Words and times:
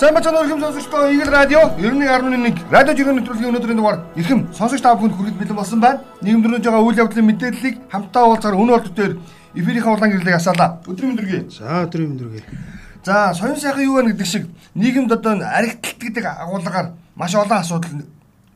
Сайн 0.00 0.14
бацхан 0.16 0.32
өрхөм 0.32 0.60
сонсогчдоо 0.64 1.12
Игэл 1.12 1.28
радио 1.28 1.60
91.1 1.76 2.72
радио 2.72 2.92
жиргэн 2.96 3.20
нэвтрүүлгийн 3.20 3.52
өнөөдрийн 3.52 3.76
дугаар 3.76 4.00
эрхэм 4.16 4.48
сонсогч 4.56 4.80
та 4.80 4.96
бүхэнд 4.96 5.12
хүргэж 5.12 5.36
бэлэн 5.36 5.58
болсон 5.60 5.80
байна. 5.80 6.00
Нийгэмдэрнэж 6.24 6.64
байгаа 6.64 6.86
үйл 6.88 7.00
явдлын 7.04 7.28
мэдээллийг 7.28 7.76
хамтдаа 7.92 8.24
уулзаар 8.32 8.56
өнөө 8.56 8.76
болтод 8.80 8.96
дээр 8.96 9.12
эфирийн 9.60 9.84
улаан 9.84 10.08
гэрлийг 10.08 10.40
асаалаа. 10.40 10.80
Өдрийн 10.88 11.12
мэндүргий. 11.12 11.52
За 11.52 11.84
өдрийн 11.84 12.16
мэндүргий. 12.16 12.44
За 13.04 13.34
соён 13.36 13.60
сайхан 13.60 13.84
юу 13.84 14.00
вэ 14.00 14.16
гэдэг 14.16 14.24
шиг 14.24 14.48
нийгэмд 14.72 15.12
одоо 15.12 15.36
аригтлалт 15.36 16.00
гэдэг 16.00 16.24
агуулгаар 16.24 16.96
маш 17.12 17.36
олон 17.36 17.60
асуудал 17.60 17.92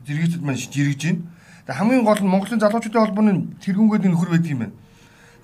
зэрэгцэд 0.01 0.41
маань 0.41 0.57
жиргэж 0.57 1.01
байна. 1.05 1.21
Тэгээ 1.69 1.77
хамгийн 1.77 2.05
гол 2.09 2.21
нь 2.25 2.31
Монголын 2.33 2.57
залуучуудын 2.57 3.05
холбооны 3.05 3.33
тэргүүнгээд 3.61 4.09
нөхөр 4.09 4.33
байдаг 4.33 4.49
юм 4.49 4.61
байна. 4.65 4.73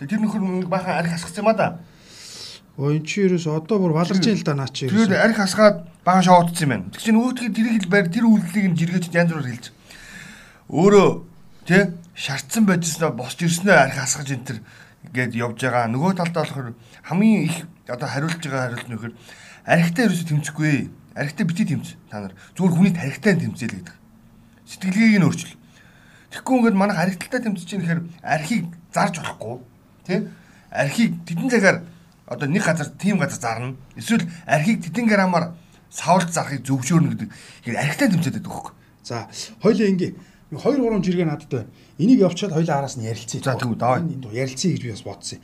Тэгээ 0.02 0.18
тэр 0.18 0.22
нөхөр 0.26 0.66
баахан 0.66 0.98
арих 0.98 1.14
асгах 1.14 1.38
юм 1.38 1.50
а 1.50 1.54
да. 1.54 1.78
Өө 2.82 2.98
эн 2.98 3.06
чи 3.06 3.30
ерөөс 3.30 3.46
одоо 3.46 3.78
бүр 3.78 3.94
валарч 3.94 4.26
ийн 4.26 4.42
л 4.42 4.48
да 4.48 4.58
наа 4.58 4.66
чи. 4.74 4.90
Тэр 4.90 5.14
арих 5.14 5.38
асгаад 5.38 5.86
баахан 6.02 6.26
шоодсон 6.26 6.66
юм 6.66 6.72
байна. 6.74 6.90
Тэг 6.90 7.02
чинь 7.06 7.14
нөгөөдгийг 7.14 7.54
тэр 7.54 7.68
хэл 7.78 7.94
байр 7.94 8.08
тэр 8.10 8.26
үйлдэлийг 8.26 8.68
нь 8.74 8.78
жиргэж 8.82 9.06
янз 9.14 9.30
бүр 9.38 9.46
хэлж. 9.46 9.66
Өөрөө 10.74 11.10
тий 11.70 11.84
шаардсан 12.18 12.66
байжснаа 12.66 13.14
босч 13.14 13.46
ирснээр 13.46 13.86
арих 13.86 14.02
асгаж 14.02 14.34
энэ 14.34 14.48
тэр 14.50 14.58
гээд 15.14 15.38
явж 15.38 15.62
байгаа. 15.62 15.94
Нөгөө 15.94 16.12
талдаа 16.18 16.42
болохоор 16.42 16.74
хамгийн 17.06 17.46
их 17.46 17.70
одоо 17.86 18.10
хариулж 18.10 18.42
байгаа 18.42 18.74
хариулт 18.74 18.88
нь 18.90 18.94
нөхөр 18.98 19.14
архитаа 19.70 20.06
ерөөсө 20.10 20.26
тэмцэхгүй. 20.26 20.90
Архитаа 21.14 21.46
бити 21.46 21.70
тэмц 21.70 21.88
та 22.10 22.18
нар. 22.18 22.34
Зүгээр 22.58 22.74
хүний 22.74 22.94
тархитаа 22.98 23.38
тэмцээл 23.38 23.78
гэдэг. 23.78 23.96
Сэтгэлгээг 24.66 25.22
нь 25.22 25.28
өөрчил. 25.30 25.54
Тэгэхгүй 26.34 26.56
ингээд 26.58 26.80
манайх 26.80 26.98
архиталтаа 26.98 27.46
тэмцэж 27.46 27.68
чинь 27.68 27.84
гэхээр 27.84 28.02
архийг 28.24 28.66
зарж 28.90 29.20
болохгүй. 29.20 29.56
Тэ? 30.08 30.32
Архийг 30.72 31.12
тэдэн 31.28 31.52
цагаар 31.52 31.78
одоо 32.32 32.48
нэг 32.48 32.64
газар 32.64 32.88
тийм 32.96 33.20
газар 33.20 33.40
зарна. 33.44 33.76
Эсвэл 34.00 34.24
архийг 34.48 34.80
тэдэн 34.88 35.12
грамаар 35.12 35.52
савлж 35.92 36.32
зарахыг 36.32 36.64
зөвшөөрнө 36.64 37.12
гэдэг. 37.12 37.30
Тэгэхээр 37.68 37.84
архитаа 37.84 38.08
тэмцээд 38.08 38.36
байдаг 38.40 38.52
хөөхгүй. 38.56 38.74
За, 39.04 39.28
хоёлаа 39.60 39.88
ингээ 39.92 40.12
2 40.56 40.58
3 40.58 41.04
жиргээ 41.04 41.28
надад 41.28 41.52
байна. 41.52 41.72
Энийг 42.00 42.24
явуучаад 42.24 42.56
хоёлаа 42.56 42.78
араас 42.80 42.96
нь 42.96 43.04
ярилцъя. 43.04 43.44
За 43.44 43.60
тэгвэл 43.60 43.76
давай. 43.76 44.08
Ярилцъя 44.32 44.72
гэж 44.72 44.84
би 44.88 44.96
бас 44.96 45.04
бодсон 45.04 45.40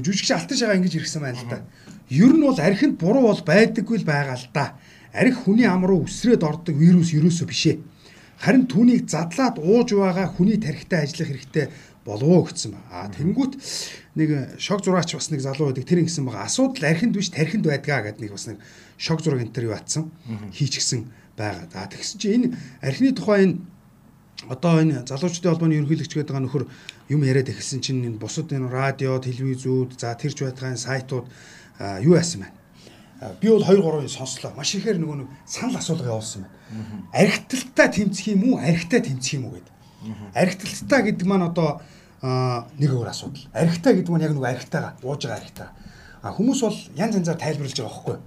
жүжигч 0.00 0.32
алтан 0.32 0.56
шагаа 0.56 0.76
ингэж 0.80 0.94
ирсэн 0.96 1.22
байна 1.22 1.36
л 1.36 1.48
да. 1.50 1.60
Ер 2.08 2.32
нь 2.32 2.40
бол 2.40 2.56
архинд 2.56 2.96
буруу 2.96 3.28
бол 3.28 3.42
байдаггүй 3.44 4.00
л 4.00 4.08
байгаа 4.08 4.36
л 4.40 4.48
да. 4.54 4.72
Арх 5.12 5.44
хүний 5.44 5.68
ам 5.68 5.84
руу 5.84 6.08
үсрээд 6.08 6.40
ордог 6.40 6.76
вирус 6.76 7.12
ерөөсөө 7.12 7.46
бишээ. 7.48 7.76
Харин 8.40 8.64
түүнийг 8.64 9.04
задлаад 9.12 9.60
ууж 9.60 9.92
байгаа 9.92 10.32
хүний 10.32 10.56
тархитай 10.56 11.04
ажиллах 11.04 11.28
хэрэгтэй 11.28 11.68
болов 12.04 12.50
гэсэн 12.50 12.74
ба. 12.74 12.80
А 12.90 13.08
тэнгүүт 13.08 13.52
нэг 14.18 14.58
шог 14.58 14.82
зураач 14.82 15.14
бас 15.14 15.30
нэг 15.30 15.40
залуу 15.40 15.70
байдаг 15.70 15.86
тэр 15.86 16.02
ингэсэн 16.02 16.26
байгаа. 16.26 16.46
Асуудал 16.46 16.90
архинд 16.90 17.14
биш 17.14 17.30
тархинд 17.30 17.66
байдгаа 17.66 18.02
гэдэг 18.10 18.22
нэг 18.26 18.32
бас 18.34 18.46
нэг 18.50 18.58
шог 18.98 19.22
зураг 19.22 19.42
энэ 19.42 19.54
төр 19.54 19.70
юу 19.70 19.76
атсан 19.78 20.10
хийчихсэн 20.50 21.06
байгаа. 21.38 21.70
За 21.70 21.86
тэгсэн 21.86 22.18
чинь 22.18 22.34
энэ 22.34 22.48
архины 22.82 23.14
тухай 23.14 23.46
энэ 23.46 23.56
одоо 24.48 24.82
энэ 24.82 25.06
залуучдын 25.06 25.50
холбооны 25.54 25.78
ерөнхийлөгч 25.78 26.12
гэдэг 26.18 26.36
нөхөр 26.42 26.66
юм 27.14 27.22
яриад 27.22 27.50
эхэлсэн 27.50 27.80
чинь 27.80 28.02
энэ 28.02 28.18
бусад 28.18 28.50
энэ 28.50 28.66
радио, 28.66 29.18
телевизүүд, 29.22 29.94
за 29.98 30.14
тэрч 30.18 30.42
байтгаан 30.42 30.76
сайтууд 30.76 31.26
юу 32.02 32.14
яасан 32.18 32.46
байна. 32.46 32.58
Би 33.38 33.48
бол 33.48 33.62
2 33.62 33.78
3-ыг 33.78 34.10
сонслоо. 34.10 34.50
Маш 34.58 34.74
ихээр 34.74 34.98
нөгөө 34.98 35.16
нэг 35.22 35.28
санал 35.46 35.78
асуулга 35.78 36.10
явуулсан 36.10 36.42
байна. 36.42 37.06
Архиталтаа 37.14 37.86
тэмцэх 37.94 38.34
юм 38.34 38.42
уу, 38.50 38.58
архитаа 38.58 38.98
тэмцэх 38.98 39.38
юм 39.38 39.46
уу 39.46 39.54
гэдэг. 39.54 39.70
Архиталтаа 40.34 41.00
гэдэг 41.02 41.26
маань 41.26 41.48
одоо 41.50 41.80
нэг 42.22 42.90
өөр 42.90 43.08
асуудал. 43.10 43.46
Архитаа 43.52 43.92
гэдэг 43.94 44.10
маань 44.12 44.26
яг 44.26 44.34
нөгөө 44.36 44.50
архитаага 44.54 44.96
ууж 45.02 45.26
байгаа 45.26 45.40
архитаа. 45.42 45.68
А 46.22 46.30
хүмүүс 46.30 46.60
бол 46.62 46.78
янз 46.94 47.14
янзаар 47.18 47.38
тайлбарлаж 47.38 47.76
байгаа 47.78 47.90
байхгүй. 47.90 48.18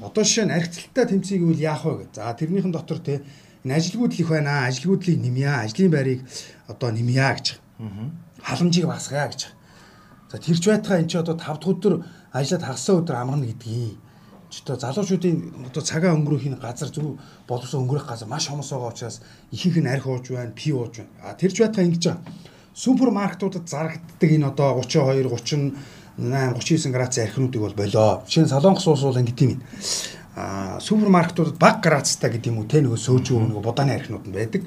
Одоо 0.00 0.22
жишээ 0.24 0.46
нь 0.48 0.56
архиталтаа 0.56 1.04
тэмцээг 1.12 1.42
үл 1.44 1.60
яах 1.60 1.84
вэ 1.84 2.08
гэж. 2.08 2.10
За 2.16 2.32
тэрнийхэн 2.32 2.72
дотор 2.72 2.98
те 3.04 3.20
энэ 3.64 3.76
ажилгүйдэл 3.76 4.22
их 4.24 4.30
байна. 4.32 4.64
Ажилгүйдлийг 4.64 5.20
нэмье, 5.20 5.52
ажлын 5.60 5.92
байрыг 5.92 6.20
одоо 6.68 6.88
нэмье 6.88 7.28
гэж. 7.36 7.46
Халамжийг 8.40 8.88
багасгая 8.88 9.28
гэж. 9.28 9.52
За 10.32 10.36
тэрч 10.40 10.64
байтгаа 10.64 11.04
эн 11.04 11.08
чи 11.08 11.20
одоо 11.20 11.36
5 11.36 11.60
дахь 11.60 11.68
өдөр 11.68 11.94
ажиллаад 12.32 12.64
хагасаа 12.64 12.96
өдөр 13.04 13.16
амарна 13.20 13.46
гэдгийг 13.52 14.00
одоо 14.62 14.76
залуучуудын 14.78 15.66
одоо 15.66 15.82
цагаа 15.82 16.14
өнгөрөхийн 16.14 16.60
газар 16.60 16.88
зөв 16.94 17.18
боловсон 17.48 17.82
өнгөрөх 17.84 18.06
газар 18.06 18.28
маш 18.28 18.48
хомос 18.48 18.70
байгаа 18.70 18.92
учраас 18.92 19.20
ихэнх 19.50 19.82
нь 19.82 19.90
арх 19.90 20.06
ууж 20.06 20.30
байна, 20.30 20.54
пи 20.54 20.70
ууж 20.70 21.02
байна. 21.02 21.10
А 21.24 21.34
тэрж 21.34 21.58
байтгаа 21.58 21.84
ингэж 21.84 22.04
байгаа. 22.06 22.22
Супермаркетуудад 22.74 23.66
зарагддаг 23.68 24.30
энэ 24.30 24.46
одоо 24.50 24.78
32, 24.78 25.26
38, 25.30 25.74
39 26.18 26.92
градусын 26.94 27.24
архинуудыг 27.26 27.60
бол 27.62 27.74
болоо. 27.74 28.22
Жишээ 28.26 28.44
нь 28.44 28.52
Солонгос 28.54 28.86
улс 28.86 29.02
бол 29.02 29.18
ингэ 29.18 29.34
тийм 29.34 29.50
юм. 29.58 29.62
А 30.36 30.78
супермаркетуудад 30.80 31.58
бага 31.58 31.80
градустай 31.82 32.30
гэдэг 32.30 32.50
юм 32.50 32.58
уу 32.62 32.70
те 32.70 32.82
нөгөө 32.82 32.98
сөөжөө 32.98 33.50
нөгөө 33.50 33.62
будааны 33.62 33.94
архинууд 33.94 34.26
нь 34.26 34.34
байдаг. 34.34 34.62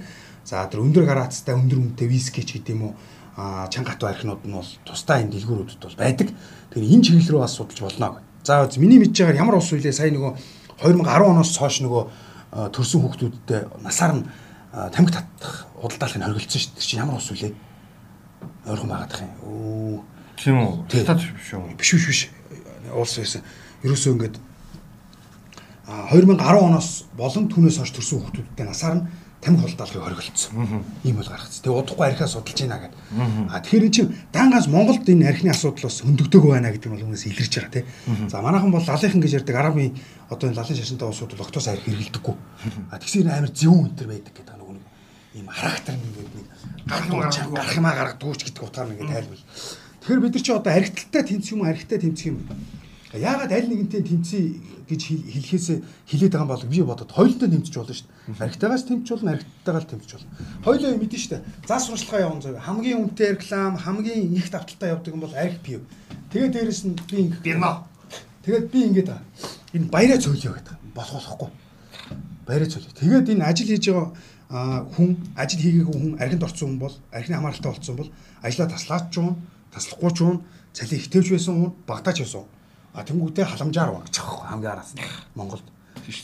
За 0.48 0.64
тэр 0.72 0.84
өндөр 0.84 1.04
градустай 1.04 1.56
өндөр 1.56 1.80
үнэтэй 1.80 2.08
виски 2.08 2.44
ч 2.44 2.60
гэдэг 2.60 2.76
юм 2.76 2.92
уу 2.92 2.94
а 3.38 3.68
чангатуу 3.68 4.10
архинууд 4.10 4.48
нь 4.48 4.56
бол 4.56 4.72
тусдаа 4.88 5.20
энэ 5.20 5.36
дэлгүүрүүдэд 5.36 5.84
бол 5.84 6.00
байдаг. 6.00 6.32
Тэгэхээр 6.72 6.94
энэ 6.96 7.04
чиглэл 7.04 7.32
рүү 7.36 7.42
бас 7.44 7.56
судалж 7.60 7.80
болно. 7.84 8.27
За 8.48 8.64
миний 8.78 8.96
мэдж 8.96 9.12
байгаагаар 9.20 9.44
ямар 9.44 9.60
ус 9.60 9.76
үлээ 9.76 9.92
сая 9.92 10.08
нөгөө 10.08 10.32
2010 10.80 11.04
оноос 11.04 11.52
хойш 11.60 11.84
нөгөө 11.84 12.04
төрсэн 12.72 13.04
хүүхдүүдтэй 13.04 13.60
насаар 13.84 14.14
нь 14.16 14.24
тамхи 14.72 15.12
татах 15.12 15.68
худалдааллыг 15.76 16.24
хоригдсон 16.24 16.62
шүү 16.64 16.72
дээ. 16.80 16.88
Чинь 16.88 17.04
ямар 17.04 17.20
ус 17.20 17.28
үлээ? 17.28 17.52
Ойрхон 18.72 18.88
байгаад 18.88 19.12
их 19.12 19.20
юм. 19.20 19.32
Өө. 19.44 20.00
Тийм 20.40 20.64
үү? 20.64 20.88
Татаад 20.88 21.20
биш 21.28 21.52
үү? 21.60 21.76
Биш 21.76 21.92
биш 21.92 22.08
биш. 22.08 22.22
Улс 22.96 23.20
байсан. 23.20 23.44
Ерөөсөө 23.84 24.16
ингээд 24.16 24.36
2010 26.16 26.40
оноос 26.40 27.04
болон 27.20 27.52
түүнээс 27.52 27.84
хойш 27.84 27.92
төрсэн 28.00 28.32
хүүхдүүдтэй 28.32 28.64
насаар 28.64 28.96
нь 28.96 29.08
тамхи 29.42 29.62
хулдаалгыг 29.62 30.04
хориглолцсон. 30.04 30.82
Ийм 31.04 31.16
бол 31.18 31.30
гаргацсан. 31.30 31.62
Тэгээ 31.62 31.78
удахгүй 31.78 32.06
архиа 32.08 32.28
судалж 32.28 32.58
байна 32.58 32.82
гэдэг. 32.82 33.00
А 33.54 33.62
тэгэхээр 33.62 33.86
эн 33.86 33.94
чинь 33.94 34.12
дангаас 34.34 34.68
Монголд 34.68 35.06
энэ 35.06 35.30
архины 35.30 35.54
асуудал 35.54 35.88
бас 35.88 36.02
өндөгдөг 36.02 36.44
байна 36.44 36.74
гэдэг 36.74 36.90
нь 36.90 36.96
бол 36.98 37.06
үнээс 37.14 37.30
илэрч 37.30 37.54
байгаа 37.54 37.74
тий. 37.74 37.86
За 38.28 38.42
манайхан 38.42 38.74
бол 38.74 38.82
лалынхан 38.82 39.22
гэж 39.22 39.34
ярьдаг 39.46 39.56
арабын 39.56 39.94
одоо 40.30 40.50
энэ 40.50 40.58
лалын 40.58 40.78
шашинтай 40.78 41.08
улсууд 41.08 41.38
бол 41.38 41.46
октоос 41.46 41.68
архи 41.70 41.92
хэрэгэлдэггүй. 41.94 42.36
А 42.90 42.98
тэгсээр 42.98 43.30
амар 43.30 43.54
зөвүүн 43.54 43.94
өнтер 43.94 44.08
байдаг 44.10 44.34
гэдэг 44.34 44.56
нэг 44.58 44.70
нэг 44.74 44.86
ийм 45.38 45.48
характер 45.54 45.94
нэг 46.02 46.16
нэг 46.34 46.48
гарах 46.88 47.78
юмаа 47.78 47.94
гаргадгүй 47.94 48.36
ч 48.42 48.42
гэдэг 48.50 48.64
утгаар 48.66 48.90
нэг 48.90 49.06
тайлбар. 49.06 49.42
Тэгэхээр 50.02 50.24
бид 50.24 50.34
нар 50.34 50.44
чи 50.44 50.52
одоо 50.52 50.74
архиталтай 50.74 51.24
тэнцэх 51.30 51.54
юм 51.54 51.64
архитай 51.64 52.00
тэнцэх 52.02 52.28
юм. 52.34 52.38
Яагаад 53.14 53.52
аль 53.52 53.70
нэгэнтэй 53.70 54.02
тэнцээ 54.02 54.44
гэж 54.88 55.02
хэлэхээс 55.12 55.68
хилээд 56.08 56.34
байгаа 56.34 56.48
юм 56.48 56.52
бол 56.52 56.66
би 56.72 56.80
бодод 56.82 57.12
хоёултай 57.12 57.52
тэмцэж 57.52 57.76
болно 57.76 57.94
шүү 57.94 58.08
дээ. 58.08 58.44
Архитагаас 58.48 58.84
тэмцэж 58.88 59.10
болно, 59.12 59.32
архитагтайгаар 59.36 59.86
тэмцэж 59.92 60.12
болно. 60.16 60.32
Хоёулаа 60.64 60.92
мэдэн 60.96 61.20
шүү 61.20 61.32
дээ. 61.36 61.46
Зас 61.68 61.84
сурчлагаа 61.88 62.24
явуун 62.24 62.42
зав. 62.42 62.56
Хамгийн 62.64 63.00
үнэтэй 63.04 63.30
реклам, 63.36 63.76
хамгийн 63.76 64.32
их 64.32 64.48
давталтай 64.48 64.90
явдаг 64.96 65.12
юм 65.12 65.22
бол 65.22 65.36
архи 65.36 65.60
пив. 65.60 65.82
Тэгээд 66.32 66.56
дээрэс 66.56 66.82
нь 66.88 66.96
би 67.12 67.18
ингэ 67.28 67.44
бирма. 67.44 67.84
Тэгээд 68.48 68.72
би 68.72 68.80
ингэж 68.88 69.08
энэ 69.76 69.92
баяраа 69.92 70.20
цөөлөё 70.24 70.54
гэдэг. 70.56 70.76
Болох 70.96 71.16
болохгүй. 71.20 71.50
Баяраа 72.48 72.70
цөөлөё. 72.72 72.96
Тэгээд 72.96 73.32
энэ 73.36 73.44
ажил 73.44 73.68
хийж 73.68 73.86
байгаа 73.92 74.88
хүн, 74.96 75.10
ажил 75.36 75.60
хийгээгүй 75.60 75.96
хүн, 76.00 76.14
архинд 76.24 76.44
орсон 76.48 76.68
хүн 76.72 76.80
бол, 76.80 76.96
архины 77.12 77.36
хамааралтай 77.36 77.72
болсон 77.76 77.96
бол 78.00 78.10
ажлаа 78.40 78.68
таслаач 78.72 79.12
ч 79.12 79.20
юм, 79.20 79.36
таслахгүй 79.76 80.12
ч 80.16 80.20
юм, 80.24 80.48
цалин 80.72 81.00
ихтэйч 81.04 81.28
байсан 81.36 81.56
хүн, 81.60 81.72
багтаач 81.84 82.24
байсан 82.24 82.48
хүн 82.48 82.57
А 82.98 83.06
тэнгуүтэй 83.06 83.46
халамжаар 83.46 83.94
багчих 83.94 84.26
хамгийн 84.26 84.74
араас 84.74 84.98
нь 84.98 85.06
Монголд. 85.38 85.62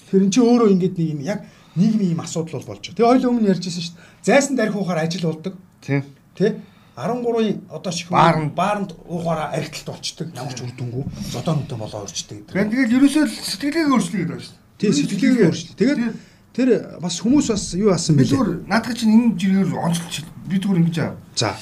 Тэр 0.09 0.25
эн 0.25 0.33
чинь 0.33 0.41
өөрөө 0.41 0.73
ингээд 0.73 0.97
нэг 0.97 1.09
юм 1.13 1.21
яг 1.21 1.45
нийгмийн 1.77 2.17
юм 2.17 2.25
асуудал 2.25 2.57
бол 2.65 2.73
болж 2.73 2.81
байгаа. 2.81 2.97
Тэгээ 2.97 3.11
ойлоо 3.13 3.29
өмнө 3.29 3.51
ярьжсэн 3.53 3.83
шүү 3.85 3.93
дээ. 3.93 4.25
Зайсан 4.25 4.55
дарих 4.57 4.73
уухаар 4.73 5.05
ажил 5.05 5.29
болдог. 5.29 5.53
Тийм. 5.85 6.01
Тэ? 6.33 6.57
13-ын 6.97 7.69
одоо 7.69 7.91
ч 7.93 8.05
баарнд 8.09 8.53
баарнд 8.53 8.93
уухаараа 9.05 9.53
архиталт 9.53 9.97
болчдөг. 9.97 10.33
Ямар 10.33 10.53
ч 10.53 10.61
үр 10.61 10.73
дүнгүй 10.77 11.03
зодон 11.33 11.65
нүдэн 11.65 11.77
болоо 11.77 12.05
өрчдөг. 12.05 12.53
Тэгэл 12.53 12.97
ерөөсөө 13.01 13.25
сэтгэлгээ 13.29 13.85
өөрчлөе 13.89 14.21
гэдэг 14.25 14.41
шүү 14.41 14.53
дээ. 14.53 14.77
Тийм 14.77 14.93
сэтгэлгээ 14.93 15.45
өөрчлөе. 15.49 15.77
Тэгээд 15.77 16.01
тэр 16.53 16.69
бас 17.01 17.17
хүмүүс 17.17 17.47
бас 17.49 17.65
юу 17.73 17.89
асан 17.89 18.13
бэлээ. 18.17 18.33
Зүгээр 18.37 18.51
наадах 18.69 18.93
чинь 18.93 19.13
энэ 19.13 19.37
жиргээр 19.41 19.73
онцлж 19.73 20.13
би 20.45 20.57
зүгээр 20.61 20.81
ингэж 20.85 20.97
аа. 21.01 21.17
За. 21.33 21.57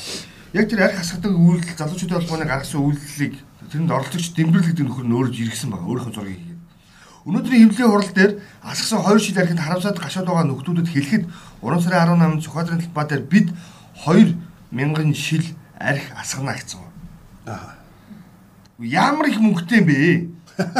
Яг 0.52 0.68
тэр 0.68 0.84
арх 0.84 1.00
хасгадаг 1.00 1.32
үйлдэл 1.32 1.80
залуучуудын 1.80 2.18
холбооны 2.20 2.46
гаргасан 2.52 2.84
үйлдэлийг 2.84 3.36
тэрэнд 3.70 3.92
оролцогч 3.92 4.34
дэмбэрлэгдэх 4.34 4.86
нөхөр 4.86 5.06
нь 5.06 5.16
өөрөө 5.16 5.36
иргсэн 5.46 5.70
байгаа. 5.70 5.90
Өөрийнхөө 5.92 6.16
зургийг 6.18 6.42
хийгээд. 6.42 6.62
Өнөөдрийн 7.22 7.70
хөвлийн 7.70 7.92
хурал 7.94 8.12
дээр 8.18 8.32
асгасан 8.66 9.06
2 9.06 9.20
жил 9.22 9.38
архид 9.38 9.62
харамсаад 9.62 9.98
гашаад 10.02 10.26
байгаа 10.26 10.46
нөхдүүдэд 10.50 10.90
хэлэхэд 10.90 11.24
3 11.62 11.86
сарын 11.86 12.18
18-нд 12.18 12.42
Сүхбаатарын 12.42 12.82
талбай 12.82 13.06
дээр 13.06 13.24
бид 13.30 13.48
2000 14.02 15.14
шил 15.14 15.46
арх 15.78 16.06
асгана 16.18 16.58
гэсэн. 16.58 16.82
Аа. 17.46 17.78
Ямар 18.82 19.30
их 19.30 19.38
мөнгөтэй 19.38 19.86
юм 19.86 19.86
бэ? 19.86 19.98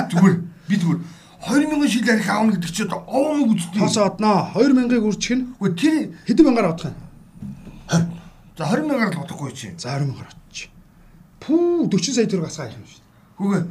Зүгээр 0.10 0.36
би 0.66 0.76
зүгээр 0.82 1.00
2000 1.46 1.94
шил 1.94 2.10
арх 2.10 2.30
аавна 2.30 2.58
гэдэг 2.58 2.72
чинь 2.74 2.90
мөнгө 2.90 3.54
үздэг. 3.62 3.78
Тос 3.78 3.98
одноо 4.02 4.50
2000-ыг 4.58 5.06
үрчих 5.06 5.38
нь. 5.38 5.46
Үгүй 5.62 5.72
тэр 5.78 6.18
хэдэн 6.26 6.46
мянгаар 6.50 6.74
авах 6.74 6.90
юм? 6.90 6.98
20. 7.86 8.18
За 8.58 8.66
20 8.66 8.90
мянгаар 8.90 9.14
л 9.14 9.22
бодохгүй 9.22 9.54
чи. 9.54 9.74
За 9.78 9.94
20 9.98 10.10
мянгаар 10.10 10.41
Пүү 11.42 11.90
40 11.90 12.14
сая 12.14 12.30
төгрөг 12.30 12.48
асгаа 12.48 12.70
юм 12.70 12.86
шүү 12.86 13.02
дээ. 13.02 13.10
Хүүгээ 13.42 13.64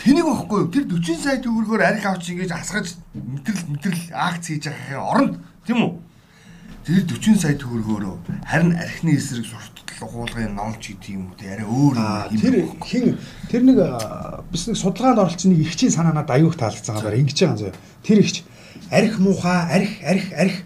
тэнийг 0.00 0.26
واخгүй 0.26 0.58
юу? 0.64 0.70
Тэр 0.72 0.84
40 0.88 1.20
сая 1.20 1.38
төгрөгөөр 1.44 1.82
арх 1.84 2.04
авч 2.08 2.24
ингэж 2.32 2.52
асгаж 2.56 2.96
мэдрэл 3.12 3.68
мэдрэл 3.68 4.04
акц 4.16 4.48
хийж 4.48 4.64
байгаа 4.72 5.04
оронд 5.12 5.34
тийм 5.68 5.78
үү? 5.84 5.92
Тэр 6.88 7.04
40 7.04 7.36
сая 7.36 7.54
төгрөгөөрөө 7.60 8.14
харин 8.48 8.72
архины 8.80 9.12
эсрэг 9.20 9.44
сурталчлал 9.44 10.08
хуулгын 10.08 10.56
номч 10.56 10.88
гэдэг 10.88 11.12
юм 11.12 11.28
уу? 11.28 11.36
Тэ 11.36 11.52
арай 11.52 11.68
өөр 11.68 11.94
юм. 12.00 12.40
Тэр 12.40 12.54
хин 12.80 13.06
тэр 13.52 13.62
нэг 13.68 13.78
бис 14.48 14.64
нэг 14.72 14.76
судалгаанд 14.80 15.20
оролцсон 15.20 15.52
нэг 15.52 15.68
ихчийн 15.68 15.92
санаанад 15.92 16.32
аюух 16.32 16.56
таалагдсан 16.56 16.96
гараа 16.96 17.20
ингэж 17.20 17.38
байгаа 17.44 17.70
юм. 17.70 17.76
Тэр 18.02 18.18
ихч 18.24 18.42
арх 18.88 19.20
муухай, 19.20 19.60
арх 19.68 19.92
арх 20.00 20.26
арх 20.32 20.56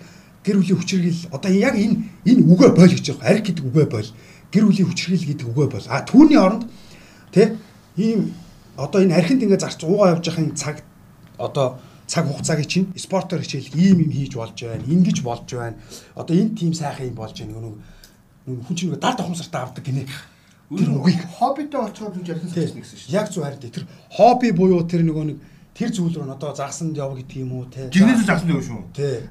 гэр 0.47 0.63
бүлийн 0.63 0.79
хүчирхийлэл 0.79 1.35
одоо 1.35 1.51
яг 1.51 1.75
энэ 1.75 2.07
энэ 2.23 2.43
үгээ 2.55 2.71
бойл 2.71 2.95
гэж 2.95 3.07
байгаа. 3.19 3.29
Арх 3.35 3.43
гэдэг 3.43 3.65
үгээ 3.67 3.87
бойл 3.91 4.11
гэр 4.53 4.65
бүлийн 4.67 4.89
хүчрхийл 4.89 5.27
гэдэг 5.27 5.47
үгээ 5.51 5.69
бойл. 5.71 5.89
А 5.91 6.05
түүний 6.07 6.39
оронд 6.39 6.65
те 7.33 7.57
ийм 7.97 8.35
одоо 8.77 9.03
энэ 9.03 9.17
архинд 9.17 9.43
ингээ 9.43 9.61
зарч 9.61 9.85
уугаа 9.85 10.17
явж 10.17 10.29
байхын 10.29 10.55
цаг 10.55 10.85
одоо 11.39 11.79
цаг 12.07 12.27
хугацааг 12.27 12.67
чинь 12.67 12.93
спортоор 12.97 13.43
хичээл 13.43 13.75
ийм 13.75 14.07
юм 14.07 14.13
хийж 14.13 14.37
болж 14.37 14.55
байна. 14.55 14.85
Ингиж 14.87 15.23
болж 15.23 15.49
байна. 15.51 15.77
Одоо 16.15 16.37
энэ 16.37 16.55
тим 16.55 16.73
сайхан 16.75 17.09
юм 17.11 17.17
болж 17.17 17.35
байна. 17.41 17.75
Нэг 18.47 18.63
хүн 18.63 18.77
чинь 18.77 18.95
дард 18.95 19.21
ухамсартаа 19.21 19.63
авдаг 19.67 19.85
гинэ. 19.85 20.07
Тэр 20.71 20.91
үгийг 20.95 21.23
хоббитой 21.39 21.81
олцоход 21.83 22.15
хүн 22.15 22.27
ярих 22.27 22.47
гэсэн 22.47 22.83
шүү. 22.83 23.11
Яг 23.11 23.31
зөв 23.31 23.43
харин 23.43 23.59
тэр 23.59 23.87
хобби 24.11 24.51
буюу 24.53 24.87
тэр 24.87 25.03
нөгөө 25.03 25.25
нэг 25.31 25.39
тэр 25.75 25.91
зүйл 25.91 26.15
рүү 26.15 26.31
одоо 26.33 26.55
загсанд 26.55 26.97
яв 26.97 27.15
гэдэг 27.15 27.37
юм 27.43 27.53
уу 27.53 27.67
те. 27.67 27.91
Жигнэс 27.91 28.27
загсанд 28.27 28.51
яв 28.55 28.63
шүү. 28.67 28.83
Тий. 28.95 29.27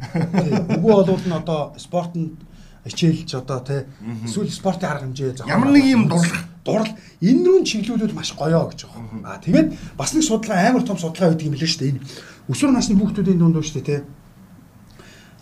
Үгүй 0.79 0.91
болвол 0.91 1.25
нь 1.25 1.35
одоо 1.35 1.75
спортод 1.79 2.39
хичээлж 2.85 3.31
одоо 3.35 3.59
те 3.65 3.85
эсвэл 4.25 4.49
спортын 4.49 4.89
арга 4.89 5.05
хэмжээ 5.09 5.45
ямар 5.49 5.73
нэг 5.73 5.85
юм 5.85 6.05
дурлах 6.07 6.45
дурал 6.65 6.89
энэ 7.21 7.45
рүү 7.45 7.61
чиглүүлвэл 7.65 8.17
маш 8.17 8.33
гоёо 8.33 8.69
гэж 8.69 8.89
байгаа. 8.89 9.37
Аа 9.37 9.41
тэгээд 9.41 9.97
бас 9.97 10.13
нэг 10.13 10.25
судалгаа 10.25 10.69
амар 10.69 10.83
том 10.85 10.97
судалгаа 10.97 11.33
байдаг 11.33 11.45
юм 11.45 11.53
билээ 11.53 11.69
шүү 11.69 11.81
дээ. 11.81 11.93
Энэ 11.93 12.01
өсвөр 12.49 12.71
насны 12.73 12.97
хүүхдүүдийн 12.97 13.37
дунд 13.37 13.61
шүү 13.61 13.81
дээ 13.81 13.89
те. 13.89 13.97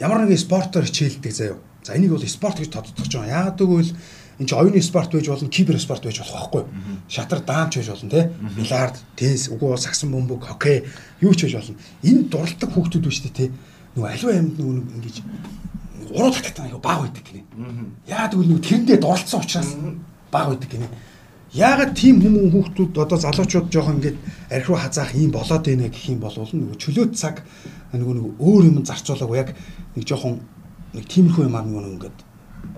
Ямар 0.03 0.27
нэгэн 0.27 0.39
спортоор 0.39 0.83
хичээлдэг 0.83 1.31
заяа. 1.31 1.59
За 1.83 1.95
энийг 1.95 2.11
бол 2.11 2.27
спорт 2.27 2.59
гэж 2.59 2.69
тодтогч 2.75 3.11
байгаа. 3.15 3.55
Яагаад 3.55 3.59
гэвэл 3.59 3.91
энэ 4.39 4.47
чинь 4.47 4.59
оюуны 4.59 4.81
спорт 4.83 5.11
байж 5.11 5.27
болно, 5.27 5.47
кибер 5.47 5.79
спорт 5.79 6.03
байж 6.03 6.19
болох 6.19 6.35
байхгүй. 6.35 6.63
Шатар 7.07 7.39
даамч 7.39 7.75
байж 7.79 7.87
болно 7.87 8.09
те. 8.11 8.31
Бильярд, 8.55 8.99
теннис, 9.15 9.47
үгүй 9.47 9.67
бол 9.71 9.79
сагсан 9.79 10.11
бөмбөг, 10.11 10.43
хоккей 10.43 10.87
юу 11.19 11.35
ч 11.35 11.47
байж 11.47 11.55
болно. 11.59 11.75
Энэ 12.03 12.27
дурладаг 12.31 12.71
хүүхдүүд 12.71 13.03
биш 13.07 13.19
те. 13.31 13.51
Нөгөө 13.95 14.11
аливаа 14.11 14.35
амьд 14.39 14.55
нөгөө 14.59 14.75
ингэж 14.95 15.15
уруу 16.11 16.31
татдаг 16.33 16.65
аяга 16.65 16.81
баг 16.83 16.99
байдаг 17.07 17.23
гинэ. 17.23 17.43
Яагаад 18.07 18.33
гэвэл 18.33 18.49
нөгөө 18.51 18.65
тэрэндээ 18.67 18.97
дурлцсан 18.99 19.39
учраас 19.39 19.69
баг 20.31 20.45
байдаг 20.51 20.69
гинэ. 20.69 20.87
Яагаад 21.53 21.93
тийм 21.93 22.17
хүмүүс 22.17 22.49
хүүхдүүд 22.49 22.93
одоо 22.97 23.17
залуучууд 23.21 23.67
жоохон 23.69 24.01
ингээд 24.01 24.17
арх 24.49 24.67
руу 24.67 24.77
хазаах 24.81 25.13
юм 25.13 25.31
болоод 25.31 25.63
байна 25.63 25.85
гэх 25.85 26.09
юм 26.09 26.19
бол 26.19 26.33
нөгөө 26.33 26.81
чөлөөт 26.81 27.13
цаг 27.13 27.45
нөгөө 27.93 28.13
нэг 28.17 28.25
өөр 28.41 28.63
юм 28.73 28.77
зарцуулаагүй 28.81 29.37
яг 29.37 29.49
нэг 29.93 30.03
жоохон 30.09 30.41
нэг 30.97 31.05
тиймэрхүү 31.05 31.45
юмар 31.45 31.61
нөгөө 31.69 31.93
ингээд 31.93 32.17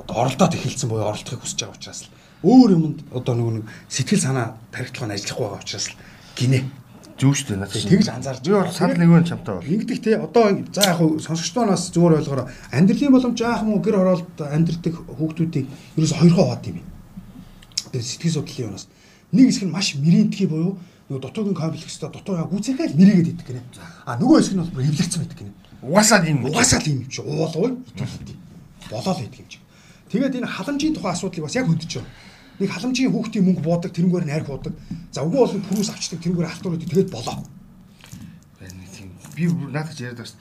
одоо 0.04 0.16
оролдоод 0.28 0.54
эхэлсэн 0.60 0.92
буюу 0.92 1.08
оролдохыг 1.08 1.40
хүсэж 1.40 1.60
байгаа 1.64 1.80
учраас 1.80 2.02
л 2.04 2.12
өөр 2.44 2.70
юмд 2.76 2.98
одоо 3.16 3.34
нөгөө 3.40 3.54
нэг 3.64 3.66
сэтгэл 3.88 4.22
санаа 4.28 4.60
тархитлах 4.76 5.08
нь 5.08 5.16
ажиллахгүй 5.16 5.46
байгаа 5.48 5.64
учраас 5.64 5.88
л 5.88 5.96
гинэ. 6.36 6.60
Зүг 7.16 7.32
шүү 7.32 7.48
дээ 7.56 7.60
надад. 7.64 7.80
Тэгж 7.80 8.08
анзаарч. 8.12 8.44
Би 8.44 8.52
бол 8.52 8.72
санал 8.76 9.00
нэг 9.00 9.10
нь 9.24 9.30
чамтай 9.32 9.56
бол. 9.56 9.64
Ингэдэг 9.64 10.00
те 10.04 10.20
одоо 10.20 10.52
за 10.76 10.84
яг 10.84 11.00
сонсогчдоноос 11.00 11.96
зүгээр 11.96 12.20
ойлгохоор 12.20 12.52
амьдралын 12.76 13.14
боломж 13.16 13.40
жаах 13.40 13.64
мó 13.64 13.80
гэр 13.80 13.96
оролт 14.04 14.36
амьдрдаг 14.36 14.94
хүүхдүүдийг 15.16 15.66
ерөөс 15.96 16.12
хоёр 16.12 16.34
хоо 16.36 16.48
хаад 16.52 16.68
юм 16.68 16.84
тэр 17.96 18.04
сэтгэл 18.04 18.36
судлалын 18.44 18.68
юунаас 18.68 18.88
нэг 19.32 19.46
хэсэг 19.48 19.64
нь 19.64 19.72
маш 19.72 19.96
мэрийнтгий 19.96 20.48
буюу 20.52 20.76
нөгөө 21.08 21.22
дутуугийн 21.24 21.56
комплекстэй 21.56 22.10
дутуу 22.12 22.36
яг 22.36 22.52
гүцэхэл 22.52 23.00
мэрийгээд 23.00 23.32
идэх 23.32 23.48
гинэ. 23.48 23.64
А 24.04 24.20
нөгөө 24.20 24.38
хэсэг 24.44 24.56
нь 24.60 24.64
бол 24.68 24.84
эвлэгцэн 24.84 25.22
байдаг 25.24 25.40
гинэ. 25.40 25.54
Угаасаа 25.88 26.20
юм. 26.28 26.44
Угаасаа 26.44 26.82
юм 26.84 27.08
чи 27.08 27.22
уулгүй 27.24 27.72
итгэл 27.96 28.36
болоо 28.92 29.14
л 29.16 29.24
идэх 29.24 29.40
юм 29.40 29.48
чи. 29.48 29.60
Тэгээд 30.12 30.36
энэ 30.44 30.52
халамжийн 30.52 30.94
тухай 30.98 31.12
асуудлыг 31.16 31.48
бас 31.48 31.56
яг 31.56 31.68
хөдөж 31.70 31.92
байгаа. 31.96 32.12
Нэг 32.60 32.70
халамжийн 32.72 33.12
хүүхдийн 33.12 33.46
мөнгө 33.46 33.64
буудаг, 33.64 33.92
тэрнгээр 33.92 34.26
нь 34.26 34.32
хайр 34.32 34.48
хуудаг. 34.48 34.74
За 35.12 35.28
үгүй 35.28 35.40
бол 35.44 35.66
пүрүүс 35.68 35.92
авчдаг, 35.92 36.24
тэрнгээр 36.24 36.48
халтуурууд 36.48 36.88
тэгээд 36.88 37.12
болоо. 37.12 37.44
Би 39.36 39.52
наадах 39.52 40.00
яриад 40.00 40.24
байна. 40.24 40.40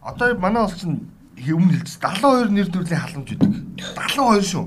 Одоо 0.00 0.38
манай 0.40 0.64
улс 0.64 0.80
чинь 0.80 1.04
өмнө 1.36 1.76
хэлсэн 1.84 2.00
72 2.00 2.56
нэр 2.56 2.68
төрлийн 2.72 3.00
халамж 3.04 3.28
үүдэг. 3.36 3.52
72 3.92 4.48
шүү. 4.48 4.64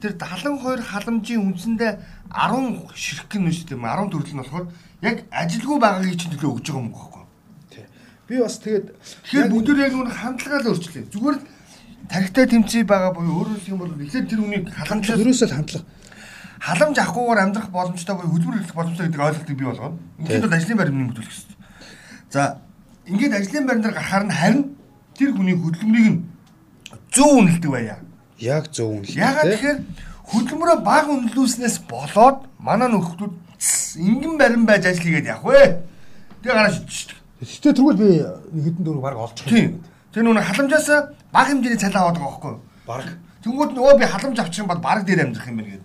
Тэр 0.00 0.12
72 0.20 0.84
халамжийн 0.84 1.40
үндсэндээ 1.40 1.92
10 2.28 2.92
ширхэг 2.92 3.40
нь 3.40 3.52
шүү 3.52 3.72
дээ. 3.72 3.80
10 3.80 4.12
төрөл 4.12 4.34
нь 4.36 4.40
болохоор 4.44 4.66
яг 5.00 5.16
ажилгүй 5.32 5.78
байгаагийн 5.80 6.20
чинь 6.20 6.32
төлөө 6.36 6.52
өгж 6.60 6.66
байгаа 6.68 6.84
юм. 6.84 7.28
Тий. 7.72 7.84
Би 8.28 8.36
бас 8.44 8.60
тэгээд 8.60 8.86
тэгэхээр 9.24 9.48
бүгд 9.48 9.68
яг 9.80 9.92
нэг 9.96 10.12
хандлагаа 10.12 10.60
л 10.60 10.70
өөрчлөе. 10.76 11.08
Зүгээр 11.12 11.36
л 11.40 11.44
тархитай 12.08 12.46
тэмцээ 12.46 12.84
байгаа 12.84 13.12
буюу 13.14 13.44
өөрөөр 13.46 13.58
хэлэх 13.60 13.72
юм 13.72 13.80
бол 13.80 13.92
эхлээд 13.94 14.30
тэр 14.30 14.40
үнийг 14.40 14.64
халамжаас 14.72 15.20
ерөөсөө 15.20 15.50
хандлага 15.52 15.84
халамж 16.60 16.96
авахгүйгээр 16.98 17.42
амьдрах 17.44 17.68
боломжтой 17.70 18.14
буюу 18.16 18.32
хөдөлмөр 18.32 18.58
хийх 18.64 18.74
боломжтой 18.74 19.06
гэдэг 19.06 19.20
ойлголтыг 19.20 19.56
бий 19.56 19.66
болгоно. 19.66 19.98
Ингээд 20.18 20.44
бол 20.44 20.56
ажлын 20.56 20.78
байр 20.78 20.90
нэмэгдүүлэх 20.90 21.32
хэрэгтэй. 21.32 21.56
За 22.32 22.42
ингээд 23.06 23.34
ажлын 23.36 23.66
байрнаар 23.66 23.94
гарахаар 23.94 24.24
нь 24.24 24.34
харин 24.34 24.62
тэр 25.14 25.30
хүний 25.36 25.56
хөдөлмөрийг 25.56 26.08
нь 26.10 26.20
зөв 27.12 27.28
үнэлдэг 27.38 27.70
байя. 27.70 27.96
Яг 28.40 28.72
зөв 28.72 28.88
үнэлдэг. 28.88 29.20
Ягаад 29.20 29.46
тэгэхээр 29.52 29.78
хөдөлмөрөө 30.32 30.78
бага 30.80 31.10
үнэлүүлснээс 31.12 31.76
болоод 31.86 32.38
манай 32.58 32.88
нөхдөд 32.88 33.32
ингэн 34.00 34.34
барин 34.40 34.64
байж 34.66 34.88
ажил 34.88 35.04
хийгээд 35.04 35.30
явах 35.30 35.44
вэ? 35.44 35.62
Тэгээ 36.42 36.56
гараа 36.56 36.72
шидчихдэг. 36.72 37.16
Гэтэ 37.36 37.72
тэгвэл 37.76 38.00
би 38.00 38.08
хэдэн 38.64 38.84
дөрөв 38.84 39.02
баг 39.04 39.16
олж 39.16 39.38
байгаа. 39.44 39.76
Тэр 40.12 40.22
нүн 40.24 40.40
халамжаас 40.40 40.88
бага 41.36 41.52
хэмжээний 41.52 41.76
цалин 41.76 42.00
аваад 42.00 42.16
байгаа 42.16 42.32
байхгүй 42.32 42.52
юу? 42.56 42.60
Бараг. 42.88 43.08
Тэнгүүд 43.44 43.72
нөгөө 43.76 43.94
би 44.00 44.06
халамж 44.08 44.38
авчих 44.40 44.64
юм 44.64 44.70
бол 44.72 44.80
бараг 44.80 45.04
дээр 45.04 45.28
амьдрах 45.28 45.48
юм 45.52 45.56
байна 45.60 45.70
гэдэг. 45.76 45.84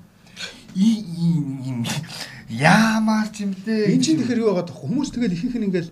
Ийм 0.80 1.84
яамаар 2.48 3.28
ч 3.36 3.44
юм 3.44 3.52
дээ. 3.52 3.92
Энд 3.92 4.04
чинь 4.08 4.20
тэгэхээр 4.24 4.42
юу 4.48 4.56
байгаа 4.56 4.72
тох 4.72 4.80
хүмүүс 4.80 5.12
тэгэл 5.12 5.36
ихэнх 5.36 5.60
нь 5.60 5.68
ингээл 5.68 5.92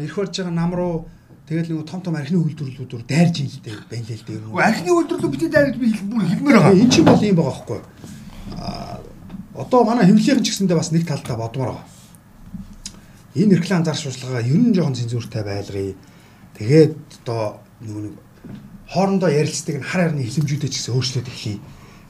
ирэх 0.00 0.16
болж 0.16 0.32
байгаа 0.32 0.56
нам 0.56 0.72
руу 0.72 0.96
Тэгэл 1.44 1.76
нэг 1.76 1.84
том 1.84 2.00
том 2.00 2.16
архины 2.16 2.40
үйлдвэрлэлүүдээр 2.40 3.04
дайрж 3.04 3.44
ин 3.44 3.52
л 3.52 3.60
дээ 3.60 3.76
байна 3.92 4.16
л 4.16 4.24
дээ. 4.24 4.48
Уу 4.48 4.64
архины 4.64 4.96
үйлдвэрлэлүүд 4.96 5.32
бити 5.36 5.48
дайрж 5.52 5.76
би 5.76 5.92
бүр 5.92 6.24
хэлмээр 6.24 6.56
байгаа. 6.56 6.72
Энд 6.72 6.88
чинь 6.88 7.04
бол 7.04 7.20
юм 7.20 7.36
байгаа 7.36 7.52
байхгүй. 7.52 7.80
Аа 8.56 8.96
одоо 9.52 9.84
манай 9.84 10.08
хөвлөлийн 10.08 10.40
ч 10.40 10.56
гэсэндээ 10.56 10.80
бас 10.80 10.88
нэг 10.88 11.04
талдаа 11.04 11.36
бодмоор 11.36 11.76
байгаа. 11.76 11.84
Энэ 13.36 13.60
реклам 13.60 13.84
зар 13.84 13.92
шуурлагаа 13.92 14.40
ер 14.40 14.56
нь 14.56 14.72
жоохон 14.72 14.96
цензуртай 14.96 15.44
байлгая. 15.44 15.92
Тэгээд 16.56 16.96
одоо 17.28 17.60
нөгөө 17.84 18.02
нэг 18.08 18.14
хоорондоо 18.94 19.30
ярилцдаг 19.30 19.82
нь 19.82 19.82
хар 19.82 20.14
харны 20.14 20.22
хилэмжүүдэй 20.22 20.70
ч 20.70 20.74
гэсэн 20.78 20.94
өөрчлөлт 20.94 21.28
эхлэе. 21.28 21.58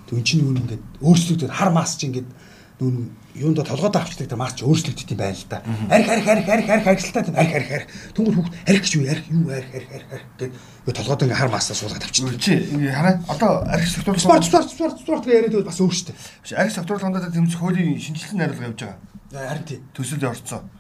Тэг 0.04 0.16
эн 0.20 0.24
чинь 0.28 0.44
нөгөө 0.44 0.60
ингээд 0.60 0.84
өөрчлөгдөд 1.00 1.50
хар 1.50 1.70
мас 1.72 1.96
чинь 1.96 2.12
ингээд 2.12 2.28
нөгөө 2.78 3.04
юунд 3.34 3.58
толгойд 3.66 3.96
авчдаг 3.96 4.28
тэр 4.28 4.38
марч 4.38 4.62
өөрчлөгддөг 4.62 5.10
юм 5.10 5.18
байна 5.18 5.34
л 5.34 5.46
да. 5.48 5.62
Арх 5.90 6.08
арх 6.12 6.26
арх 6.28 6.48
арх 6.48 6.68
арх 6.70 6.86
архилтаа 6.86 7.22
тийм 7.24 7.36
арх 7.40 7.54
арх 7.54 7.70
арх. 7.72 7.86
Түнгээр 8.14 8.36
хүүхд 8.36 8.54
арх 8.68 8.82
гэж 8.84 8.92
юу 8.94 9.04
арх 9.10 9.24
юу 9.32 9.48
арх 9.50 9.70
арх 9.74 9.90
арх 9.90 10.08
арх 10.12 10.26
гэд 10.38 10.52
толгойд 10.94 11.22
ингээ 11.24 11.40
хар 11.40 11.50
маасаа 11.50 11.74
суулгаад 11.74 12.04
авчдаг. 12.04 12.38
Чи 12.38 12.52
ингээ 12.62 12.94
хараа 12.94 13.14
одоо 13.26 13.50
арх 13.66 13.86
сектор 13.88 14.18
спорт 14.20 14.44
спорт 14.44 14.70
спорт 14.70 14.96
спорт 15.02 15.24
гэж 15.26 15.34
яриад 15.34 15.66
бас 15.66 15.80
өөрчтэй. 15.82 16.14
Арх 16.54 16.70
сектор 16.70 16.98
хандаад 17.00 17.32
тэмцэх 17.34 17.58
хуулийн 17.58 17.98
шинжилсэн 17.98 18.38
найруулга 18.38 18.70
явьж 18.70 18.80
байгаа. 18.86 19.48
Харин 19.50 19.66
тий. 19.66 19.80
Төсөл 19.94 20.22
орцсон. 20.30 20.70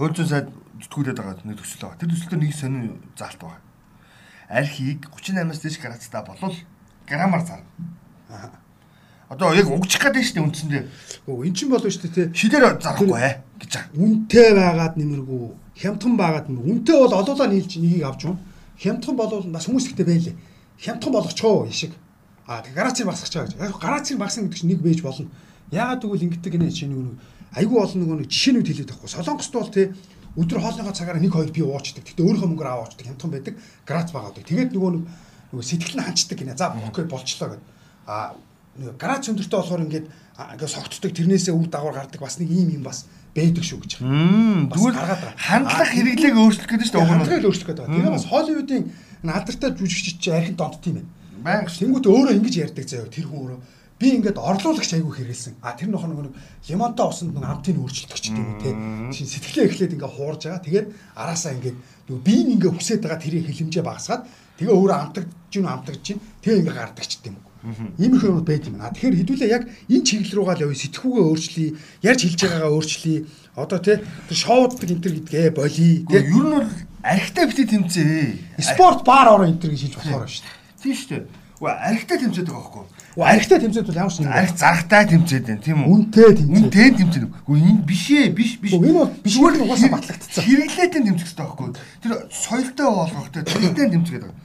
Хууль 0.00 0.16
зүйн 0.16 0.28
сайд 0.32 0.48
зүтгүүлээд 0.80 1.18
байгаа 1.20 1.44
нэг 1.44 1.60
төсөл 1.60 1.82
байгаа. 1.84 2.00
Тэр 2.00 2.08
төсөлтөөр 2.12 2.40
нэг 2.40 2.54
сонин 2.56 2.96
заалт 3.18 3.40
байгаа. 3.42 3.67
Архийг 4.48 5.08
38-аас 5.12 5.60
дээш 5.60 5.78
градустай 5.78 6.24
болвол 6.24 6.56
граммаар 7.06 7.44
зарна. 7.44 7.68
Аа 8.28 8.50
Одоо 9.28 9.52
яг 9.52 9.68
угчих 9.68 10.00
шүү 10.00 10.12
дээ 10.12 10.40
үндсэндээ. 10.40 10.82
Өө 11.28 11.44
эн 11.44 11.52
чинь 11.52 11.68
болов 11.68 11.84
дээ 11.92 12.32
тий. 12.32 12.32
Шидээр 12.32 12.80
зарахгүй 12.80 13.12
ээ 13.12 13.44
гэж 13.60 13.72
байгаа. 13.76 13.92
Үнтэй 14.00 14.48
байгаад 14.56 14.94
нэмэргүй, 14.96 15.44
хямдхан 15.76 16.16
байгаад 16.16 16.46
нэмэр. 16.48 16.64
Үнтэй 16.64 16.96
бол 16.96 17.12
олоолаа 17.12 17.48
нийлж 17.52 17.76
нэгийг 17.76 18.08
авч 18.08 18.24
юм. 18.24 18.40
Хямдхан 18.80 19.16
болвол 19.20 19.44
бас 19.52 19.68
хүмүүс 19.68 19.92
ихтэй 19.92 20.08
байлээ. 20.08 20.36
Хямдхан 20.80 21.12
болгочихоо 21.12 21.68
ишиг. 21.68 21.92
А 22.48 22.64
гарацыг 22.64 23.04
багсах 23.04 23.28
чаа 23.28 23.44
гэж. 23.44 23.60
Яг 23.60 23.76
гарацыг 23.76 24.16
багсан 24.16 24.48
гэдэг 24.48 24.56
чинь 24.56 24.70
нэг 24.72 24.80
байж 24.80 25.04
болно. 25.04 25.28
Яагаад 25.76 26.00
гэвэл 26.08 26.24
ингэдэг 26.24 26.52
гинэ 26.56 26.72
чинь 26.72 26.96
нэг 26.96 27.20
айгүй 27.52 27.84
олон 27.84 28.00
нөгөө 28.00 28.16
нэг 28.24 28.32
жишээнүүд 28.32 28.64
хэлээд 28.64 28.90
байхгүй. 28.96 29.12
Солонгост 29.12 29.52
бол 29.52 29.68
тий 29.68 29.92
өдөр 30.38 30.62
хоолныхоо 30.62 30.94
цагаараа 30.94 31.18
нэг 31.18 31.34
хоёр 31.34 31.50
би 31.50 31.66
уучдаг. 31.66 32.06
Гэтэ 32.06 32.22
өөрийнхөө 32.22 32.50
мөнгөөр 32.54 32.70
аваа 32.70 32.86
уучдаг. 32.86 33.06
Хямдхан 33.10 33.30
байдаг. 33.34 33.54
Грац 33.82 34.08
багаадаг. 34.14 34.46
Тэгээд 34.46 34.70
нөгөө 34.70 34.90
нэг 34.94 35.02
нөгөө 35.50 35.66
сэтгэл 35.66 35.96
нь 35.98 36.04
ханчдаг 36.06 36.38
гинэ. 36.38 36.54
За 36.54 36.70
окей 36.70 37.04
болчлоо 37.10 37.58
гэд. 37.58 37.62
А 38.06 38.38
грац 38.78 39.26
өндөртэй 39.26 39.58
болохоор 39.58 39.84
ингээд 39.90 40.06
ингээд 40.38 40.70
согтдог 40.70 41.10
тэрнээсээ 41.10 41.54
үр 41.56 41.66
дагавар 41.66 42.06
гардаг 42.06 42.20
бас 42.22 42.38
нэг 42.38 42.50
ийм 42.54 42.78
юм 42.78 42.84
бас 42.86 43.10
байдаг 43.34 43.64
шүү 43.66 43.82
гэж. 43.82 43.92
Тэгвэл 43.98 44.94
хандлах 45.34 45.90
хэрэглээг 45.90 46.36
өөрчлөх 46.38 46.70
гэдэг 46.70 46.86
чинь 46.86 47.00
уг 47.02 47.10
нь 47.10 47.18
хандлага 47.18 47.48
өөрчлөх 47.48 47.68
гэдэг. 47.74 47.90
Тэгээ 47.90 48.14
бас 48.14 48.26
Холливуудын 48.30 48.84
алдартай 49.26 49.70
жүжигчид 49.74 50.18
чи 50.22 50.30
архин 50.30 50.54
донт 50.54 50.78
тийм 50.78 51.02
байна. 51.42 51.66
Тэнгүүд 51.66 52.06
өөрөө 52.06 52.34
ингэж 52.38 52.54
ярьдаг 52.70 52.86
заяа 52.86 53.10
тэр 53.10 53.26
хүн 53.26 53.40
өөрөө 53.50 53.58
би 53.98 54.14
ингээд 54.14 54.38
орлуулагч 54.38 54.94
айгүй 54.94 55.10
хэрэгэлсэн. 55.10 55.58
А 55.58 55.74
тэр 55.74 55.90
нөх 55.90 56.06
нэг 56.06 56.30
лимонтой 56.70 57.06
усанд 57.10 57.34
нэг 57.34 57.42
амтын 57.42 57.82
өөрчлөлтөгч 57.82 58.24
гэдэг 58.30 58.38
юм 58.38 58.58
те. 58.62 58.70
Чин 59.10 59.26
сэтгэлээ 59.26 59.66
эхлээд 59.66 59.94
ингээд 59.98 60.14
хуурж 60.14 60.40
байгаа. 60.46 60.62
Тэгээд 60.62 60.88
араасаа 61.18 61.52
ингээд 61.58 61.76
нөгөө 62.06 62.22
би 62.22 62.34
ингээд 62.54 62.74
хүсээд 62.78 63.02
байгаа 63.02 63.18
тэрийг 63.18 63.50
хилэмжээ 63.50 63.82
багасгаад 63.82 64.22
тэгээ 64.54 64.74
өөрөө 64.78 64.98
амтагч 65.02 65.52
юм 65.58 65.66
амтагч 65.66 66.00
чинь 66.06 66.22
тэгээ 66.46 66.58
ингээд 66.62 66.78
гардаг 66.78 67.06
ч 67.10 67.18
гэдэг 67.18 67.34
юм. 67.34 67.38
Иймэрхүү 67.98 68.30
юмуд 68.30 68.46
байт 68.46 68.70
юм. 68.70 68.78
А 68.78 68.94
тэгэхээр 68.94 69.18
хэдүүлээ 69.18 69.50
яг 69.50 69.66
энэ 69.66 70.06
чиглэл 70.06 70.36
руугаа 70.38 70.54
л 70.54 70.62
явъя. 70.62 70.78
Сэтгүүгээ 70.78 71.24
өөрчлөе. 71.26 71.70
Ярьж 72.06 72.20
хэлж 72.22 72.38
байгаагаа 72.46 72.70
өөрчлөе. 72.70 73.18
Одоо 73.58 73.78
тий 73.82 73.98
тэр 73.98 74.38
шоуддаг 74.38 74.86
энэ 74.86 75.02
төр 75.02 75.14
гэдгээ 75.26 75.50
болий. 75.58 76.06
Тий 76.06 76.22
ер 76.22 76.46
нь 76.46 76.54
бол 76.54 76.70
архитаа 77.02 77.50
битээ 77.50 77.66
тэмцээ. 77.66 78.62
Спорт 78.62 79.02
бар 79.02 79.26
ороо 79.34 79.50
энэ 79.50 79.58
төр 79.58 79.74
гэж 79.74 79.90
хэлж 79.90 79.94
болохоор 79.98 80.30
шүү 80.30 80.46
дээ. 80.46 80.54
Тийм 80.86 80.94
шүү 80.94 81.10
дээ. 81.18 81.22
Уу 81.58 81.66
архитаа 81.66 82.18
тэмцээд 82.22 82.46
байгаа 82.46 82.62
байхгүй 82.62 82.86
Архитаа 83.18 83.58
тэмцээд 83.58 83.86
бол 83.90 83.98
ямар 83.98 84.12
ч 84.14 84.22
юм. 84.22 84.30
Арх 84.30 84.54
зарахтай 84.54 85.04
тэмцээд 85.10 85.44
байна 85.50 85.62
тийм 85.66 85.78
үү? 85.82 85.90
Үнтэй 85.90 86.30
тэмцээд. 86.38 86.54
Үнтэй 86.54 86.88
тэмцээд. 86.94 87.24
Уу 87.50 87.56
энэ 87.58 87.82
биш 87.82 88.04
ээ, 88.14 88.30
биш 88.30 88.62
биш. 88.62 88.78
Энэ 88.78 88.94
бол 88.94 89.10
биш 89.10 89.34
үгээр 89.34 89.62
угаасаа 89.66 89.90
батлагдсан. 89.90 90.44
Хэрэглээтэй 90.46 91.02
тэмцэх 91.02 91.26
хэрэгтэй 91.26 91.42
байхгүй 91.42 91.66
юу? 91.66 91.76
Тэр 91.98 92.12
соёлтой 92.30 92.86
болгохтой 92.86 93.42
тэрнтэй 93.42 93.86
тэмцгээд 93.90 94.22
байгаа. 94.22 94.38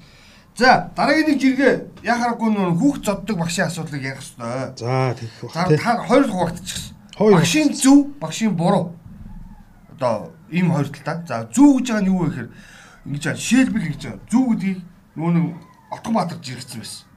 За 0.58 0.89
дараагийн 0.98 1.27
нэг 1.34 1.38
жиргээ 1.42 1.74
яхааргүй 2.01 2.50
нөр 2.50 2.74
хүүхд 2.77 3.06
зоддог 3.06 3.38
багшийн 3.42 3.70
асуудлыг 3.70 4.01
ярих 4.06 4.22
хэрэгтэй. 4.22 4.74
За 4.77 5.13
тэгэх 5.18 5.53
баг. 5.53 5.70
За 5.70 5.77
та 5.77 5.92
хоёр 6.06 6.25
хуваагдчихсан. 6.30 6.94
Багшийн 7.18 7.70
зөв, 7.74 8.13
багшийн 8.22 8.53
буруу. 8.53 8.94
Одоо 9.98 10.34
ийм 10.50 10.74
хоёр 10.74 10.89
талтай. 10.89 11.25
За 11.25 11.50
зөв 11.50 11.82
гэж 11.82 11.89
байгаа 11.89 12.01
нь 12.06 12.10
юу 12.10 12.22
вэ 12.22 12.30
гэхээр 12.30 12.50
ингэж 13.06 13.24
байна. 13.25 13.38
Жишээлбэл 13.38 13.86
ингэж 13.89 14.03
байна. 14.06 14.22
Зөв 14.30 14.44
гэдгийг 14.53 14.80
нөө 15.18 15.30
нэг 15.34 15.46
Отгонбаатар 15.94 16.38
жиргсэн 16.42 16.82
байсан. 16.82 17.12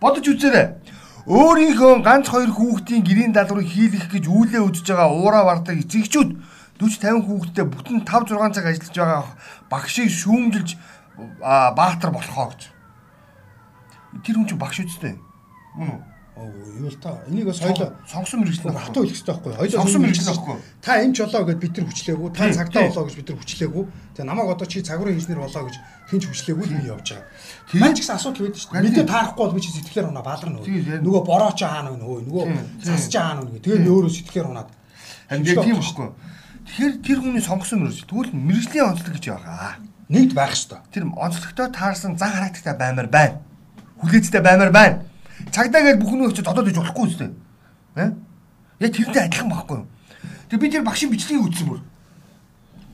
Бодож 0.00 0.26
үзээрэй. 0.32 0.66
Өөрийнхөө 1.28 2.00
ганц 2.00 2.32
хоёр 2.32 2.50
хүүхдийн 2.56 3.04
гэрийн 3.04 3.32
даалгаврыг 3.36 3.68
хийлгэх 3.68 4.08
гэж 4.08 4.24
үүлээ 4.24 4.62
үзэж 4.64 4.86
байгаа 4.88 5.12
уураа 5.12 5.44
бардаг 5.44 5.76
эцэгчүүд 5.84 6.30
40 6.80 7.20
50 7.20 7.28
хүүхэдтэй 7.28 7.66
бүтэн 7.68 7.98
5 8.08 8.32
6 8.32 8.56
цаг 8.56 8.66
ажиллаж 8.72 8.96
байгаа 8.96 9.24
багшийг 9.68 10.08
шүүмжилж 10.08 10.70
баатар 11.76 12.10
болохоо 12.10 12.56
гэж. 12.56 12.72
Тэр 14.24 14.34
хүн 14.40 14.48
чинь 14.48 14.58
багш 14.58 14.80
үстэй. 14.80 15.20
Мөн 15.76 15.92
үү? 15.92 16.09
Юу 16.36 16.88
л 16.88 16.96
та. 17.02 17.20
Энийг 17.28 17.46
бас 17.46 17.60
хоёлоо 17.60 17.92
сонгосон 18.06 18.40
мэрэгчлэн 18.40 18.72
хатуу 18.72 19.02
хэлэх 19.04 19.18
хэрэгтэй 19.18 19.34
байхгүй. 19.34 19.52
хоёлоо 19.60 19.76
сонгосон 19.76 20.00
мэрэгчлэн 20.00 20.30
байхгүй. 20.30 20.56
та 20.80 20.92
энэ 21.02 21.12
ч 21.12 21.18
болоо 21.20 21.44
гэж 21.44 21.58
бид 21.60 21.74
нар 21.76 21.86
хүчлээгүй. 21.90 22.28
Та 22.32 22.44
цагтаа 22.54 22.82
болоо 22.88 23.04
гэж 23.04 23.14
бид 23.18 23.28
нар 23.28 23.38
хүчлээгүй. 23.42 23.84
Тэгээ 24.14 24.28
намайг 24.30 24.48
одоо 24.48 24.66
чи 24.70 24.78
цагуурын 24.80 25.18
инженер 25.18 25.42
болоо 25.42 25.62
гэж 25.68 25.76
хинч 26.08 26.24
хүчлээгүй 26.30 26.64
л 26.64 26.74
би 26.80 26.86
явж 26.88 27.06
байгаа. 27.12 27.26
Тэгээд 27.68 27.92
ч 27.92 27.98
гэсэн 28.00 28.16
асуудал 28.16 28.42
байдаг 28.46 28.60
шүү 28.62 28.72
дээ. 28.72 28.84
Мэдээ 28.88 29.06
таарахгүй 29.10 29.44
бол 29.44 29.56
би 29.58 29.60
чи 29.60 29.70
сэтгэлээр 29.74 30.08
унаа 30.08 30.24
баалгар 30.24 30.50
нөө 30.54 30.64
нөгөө 31.04 31.22
бороо 31.28 31.52
ч 31.52 31.60
аана 31.66 31.90
нөө 31.92 32.18
нөгөө 32.24 32.44
цас 32.88 33.04
ч 33.10 33.14
аана 33.20 33.42
нөө 33.44 33.60
тэгээд 33.60 33.90
өөрөө 33.90 34.12
сэтгэлээр 34.16 34.48
унаад. 34.48 34.70
Тэгээд 35.28 35.60
тийм 35.66 35.76
байхгүй. 35.76 36.08
Тэгэхээр 36.70 36.94
тэр 37.04 37.18
хүний 37.20 37.42
сонгосон 37.44 37.78
мэрэгч 37.84 38.06
тэгвэл 38.06 38.32
мэрэгжлийн 38.32 38.88
онцлог 38.88 39.12
гэж 39.18 39.24
байгаа 39.34 39.76
нэгд 40.08 40.32
байх 40.32 40.54
ёстой. 40.54 40.80
Тэр 40.94 41.10
онцлогтой 41.10 41.68
таарсан 41.74 42.14
зан 42.14 42.30
характартай 42.30 42.74
баймар 42.78 43.08
байна. 43.10 43.42
Хүлээцтэй 44.00 44.40
баймар 44.40 44.70
байна 44.70 45.09
Цагдаа 45.48 45.82
гэж 45.82 45.96
бүхэн 46.00 46.28
өчөд 46.28 46.44
додоод 46.44 46.68
иж 46.68 46.76
болохгүй 46.76 47.04
үстэй. 47.08 47.30
Аа? 47.96 48.12
Яг 48.80 48.92
тэрнтэй 48.92 49.24
адилхан 49.24 49.48
байхгүй 49.48 49.76
юу? 49.80 49.86
Тэгээ 50.52 50.60
би 50.60 50.70
тэр 50.70 50.84
багшийн 50.84 51.10
бичлэгийг 51.10 51.46
үзсэн 51.48 51.66
бүр. 51.68 51.80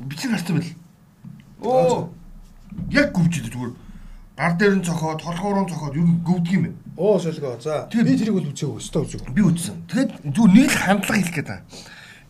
Бичлэг 0.06 0.32
гарсан 0.32 0.54
байл. 0.56 0.72
Оо. 1.62 2.12
Яг 2.92 3.10
гүвчээд 3.10 3.50
зүгээр. 3.50 3.72
Гар 4.36 4.52
дээр 4.60 4.74
нь 4.76 4.84
цохоод, 4.84 5.22
толгоороо 5.24 5.64
цохоод 5.64 5.96
ер 5.96 6.04
нь 6.04 6.20
гөвдөг 6.20 6.52
юм 6.52 6.62
байна. 6.68 6.78
Оо 6.96 7.18
солиго. 7.18 7.56
За. 7.60 7.88
Би 7.88 8.04
тэрийг 8.04 8.36
бол 8.36 8.50
үзээгүй, 8.52 8.76
өстой 8.76 9.02
үзээгүй. 9.08 9.32
Би 9.32 9.42
үзсэн. 9.42 9.76
Тэгээд 9.88 10.10
зүгээр 10.36 10.52
нэг 10.52 10.68
л 10.68 10.80
хандлага 10.84 11.32
гээд 11.32 11.48
байна. 11.48 11.64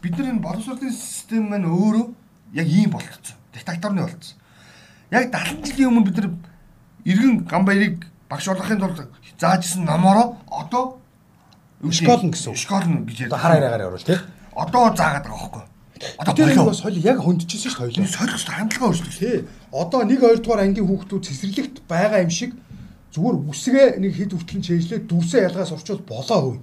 Бид 0.02 0.14
нар 0.14 0.30
энэ 0.30 0.44
боловсролын 0.46 0.94
систем 0.94 1.50
маань 1.50 1.66
өөрөө 1.66 2.06
яг 2.54 2.66
ийм 2.70 2.90
болчихсон. 2.94 3.34
Диктаторны 3.50 4.06
болчихсон. 4.06 4.38
Яг 5.10 5.34
70 5.34 5.66
жилийн 5.66 5.90
өмнө 5.90 6.06
бид 6.06 6.18
нар 6.22 6.30
иргэн 7.02 7.42
Гамбаярыг 7.46 8.06
багш 8.30 8.46
болгохын 8.46 8.78
тулд 8.78 9.02
заажсэн 9.40 9.84
номороо 9.84 10.36
одоо 10.50 10.98
школн 11.90 12.30
гэсэн. 12.30 12.56
Школн 12.56 13.06
гэж 13.06 13.26
одоо 13.28 13.38
хар 13.38 13.52
хараагаар 13.52 13.86
явуул 13.86 14.04
тий. 14.04 14.18
Одоо 14.56 14.94
заагаад 14.96 15.24
байгаа 15.24 15.40
хөөхгүй. 15.40 15.64
Одоо 16.18 16.34
тэр 16.34 16.64
бас 16.64 16.80
соёл 16.80 16.96
яг 17.00 17.20
хөндөжсөн 17.20 17.70
шүү 17.72 17.92
дээ 17.92 18.04
хоёлоо. 18.04 18.16
Соёлох 18.16 18.44
хандлагаа 18.48 18.88
өөрчлөв. 18.88 19.16
Тий. 19.16 19.44
Одоо 19.72 20.00
1 20.04 20.20
2 20.20 20.40
дугаар 20.40 20.60
ангийн 20.64 20.88
хүүхдүүд 20.88 21.24
цэцэрлэгт 21.24 21.76
байгаа 21.88 22.20
юм 22.24 22.32
шиг 22.32 22.52
зүгээр 23.12 23.36
үсгээ 23.48 23.86
нэг 24.00 24.12
хэд 24.16 24.32
хүртэл 24.36 24.64
чэйжлээ 24.64 25.00
дүрсээ 25.08 25.42
ялгаас 25.48 25.72
орчвол 25.72 26.04
болоо 26.04 26.40
хөөе. 26.40 26.60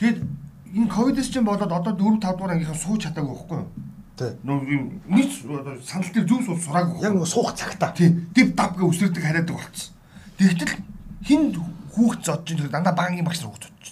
Тэгэд 0.00 0.18
энэ 0.76 0.92
ковидс 0.92 1.28
чинь 1.32 1.48
болоод 1.48 1.72
одоо 1.72 1.92
4 1.96 2.20
5 2.20 2.36
дугаар 2.36 2.52
ангийнхаа 2.56 2.76
сууж 2.76 3.00
чадаагүй 3.08 3.32
байхгүй 3.32 3.58
юу? 3.60 3.68
Тий. 4.16 4.32
Юм 4.44 5.00
нэг 5.08 5.28
санал 5.84 6.12
дээр 6.12 6.28
зүг 6.28 6.40
суул 6.44 6.60
сураагүй. 6.60 7.00
Яг 7.00 7.16
суух 7.24 7.56
цагтаа. 7.56 7.96
Тий. 7.96 8.12
Див 8.36 8.52
дав 8.52 8.76
гэ 8.76 8.84
үсрэгдэг 8.84 9.24
хараадаг 9.24 9.56
болцсон. 9.56 9.92
Тэгтэл 10.36 10.76
хин 11.24 11.52
хүүхд 11.94 12.20
зодж 12.24 12.46
ин 12.54 12.70
дандаа 12.70 12.94
багийн 12.94 13.26
багш 13.26 13.40
нар 13.42 13.50
хүүхд 13.50 13.66
зодж. 13.66 13.84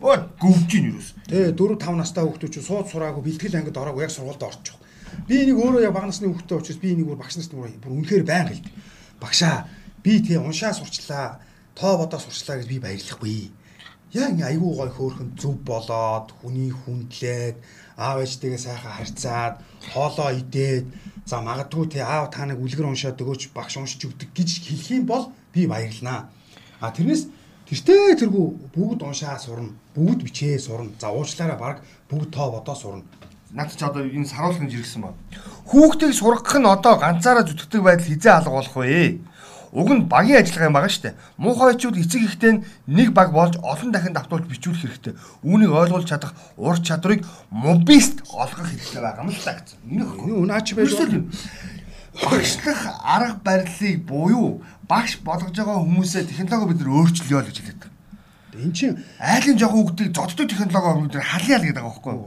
Оо 0.00 0.16
гөвж 0.40 0.70
ин 0.76 0.86
юус. 0.96 1.14
Тэ 1.28 1.52
4 1.56 1.76
5 1.80 1.96
настай 1.96 2.24
хүүхдүүд 2.24 2.52
чинь 2.52 2.68
сууд 2.68 2.86
сураагүй 2.88 3.22
бэлтгэл 3.24 3.58
ангид 3.58 3.80
ороогүй 3.80 4.04
яг 4.04 4.12
сургуульд 4.12 4.44
орчих. 4.44 4.76
Би 5.26 5.44
нэг 5.48 5.56
өөрөө 5.58 5.82
яг 5.84 5.94
бага 5.96 6.08
насны 6.10 6.28
хүүхдтэй 6.28 6.56
учраас 6.58 6.80
би 6.80 6.94
нэг 6.94 7.06
бүр 7.08 7.18
багш 7.20 7.36
нарт 7.36 7.52
бүр 7.52 7.92
үнэхээр 7.96 8.24
байн 8.28 8.48
хэлдэг. 8.48 8.74
Багшаа 9.20 9.66
би 10.04 10.20
тий 10.20 10.36
уншаа 10.36 10.72
сурчлаа. 10.72 11.40
Тоо 11.74 11.98
бодоо 11.98 12.20
сурчлаа 12.20 12.60
гэж 12.60 12.68
би 12.68 12.78
баярлахгүй. 12.78 13.50
Яг 14.12 14.34
ингээ 14.34 14.50
айгүй 14.52 14.72
гой 14.74 14.90
хөөхөн 14.90 15.30
зөв 15.38 15.54
болоод 15.62 16.34
хүний 16.42 16.70
хүндлээд 16.74 17.56
аав 17.94 18.18
ээжтэйгээ 18.24 18.58
сайхан 18.58 18.94
харьцаад 18.98 19.54
хоолоо 19.94 20.30
идээд 20.34 20.86
за 21.30 21.38
магадгүй 21.38 21.86
тий 21.94 22.02
аав 22.02 22.26
та 22.34 22.42
нэг 22.42 22.58
үлгэр 22.58 22.90
уншаад 22.90 23.22
өгөөч 23.22 23.54
багш 23.54 23.78
уншиж 23.78 24.10
өгдөг 24.10 24.34
гэж 24.34 24.50
хэлэх 24.66 24.90
юм 24.98 25.04
бол 25.06 25.30
би 25.54 25.70
баярлнаа. 25.70 26.26
А 26.80 26.90
тэрнээс 26.90 27.28
тэртээ 27.68 28.16
тэргүй 28.24 28.46
бүгд 28.72 29.04
уншаа 29.04 29.36
сурна, 29.36 29.76
бүгд 29.94 30.24
бичээ 30.24 30.58
сурна. 30.58 30.90
За 30.96 31.12
уучлаарай 31.12 31.58
баг 31.60 31.84
бүгд 32.08 32.32
тоо 32.32 32.56
бодоо 32.56 32.74
сурна. 32.74 33.04
Наад 33.52 33.76
чи 33.76 33.84
одоо 33.84 34.00
энэ 34.00 34.24
саруулгын 34.24 34.72
жиргсэн 34.72 35.04
ба. 35.04 35.12
Хүүхдийг 35.68 36.16
сургах 36.16 36.56
нь 36.56 36.64
одоо 36.64 36.96
ганцаараа 36.96 37.44
зүтгэдэг 37.44 37.82
байдал 37.84 38.08
хизээ 38.08 38.32
алга 38.32 38.56
болох 38.56 38.76
вэ? 38.80 39.20
Уг 39.70 39.88
нь 39.92 40.08
багийн 40.10 40.42
ажиллагаа 40.42 40.66
юм 40.66 40.74
байгаа 40.74 40.90
шүү 40.90 41.04
дээ. 41.04 41.18
Муухайчууд 41.38 41.96
эцэг 42.02 42.22
ихтэй 42.26 42.52
нэг 42.90 43.14
баг 43.14 43.30
болж 43.30 43.54
олон 43.62 43.90
дахин 43.94 44.14
давтуулж 44.16 44.50
бичүүлэх 44.50 44.82
хэрэгтэй. 44.82 45.14
Үүнийг 45.46 45.70
ойлгуулж 45.70 46.10
чадах 46.10 46.34
ур 46.58 46.74
чадрыг 46.82 47.22
мобист 47.54 48.26
олгох 48.34 48.66
хэрэгтэй 48.66 48.98
байгаа 48.98 49.22
юм 49.22 49.30
л 49.30 49.38
та 49.38 49.54
гэсэн. 49.54 49.78
Энэ 49.86 50.04
үнаач 50.42 50.74
байж 50.74 50.90
багшлах 52.22 52.80
арга 53.04 53.40
барилыг 53.44 54.04
буюу 54.06 54.62
багш 54.88 55.18
болгож 55.24 55.56
байгаа 55.56 55.80
хүмүүсээ 55.80 56.28
технологи 56.28 56.72
бид 56.72 56.80
нар 56.80 56.94
өөрчлөё 56.98 57.40
л 57.40 57.48
гэж 57.48 57.58
хэлээд 57.58 57.80
байна. 57.80 57.96
Энд 58.64 58.74
чинь 58.76 58.98
айлын 59.18 59.58
жоохон 59.58 59.80
хүүхдийг 59.86 60.10
зоддог 60.14 60.46
технологи 60.50 61.02
бид 61.06 61.14
нар 61.14 61.24
халъя 61.24 61.56
л 61.58 61.64
гэдэг 61.64 61.82
байгаа 61.82 61.90
байхгүй 61.90 62.12
юу? 62.14 62.26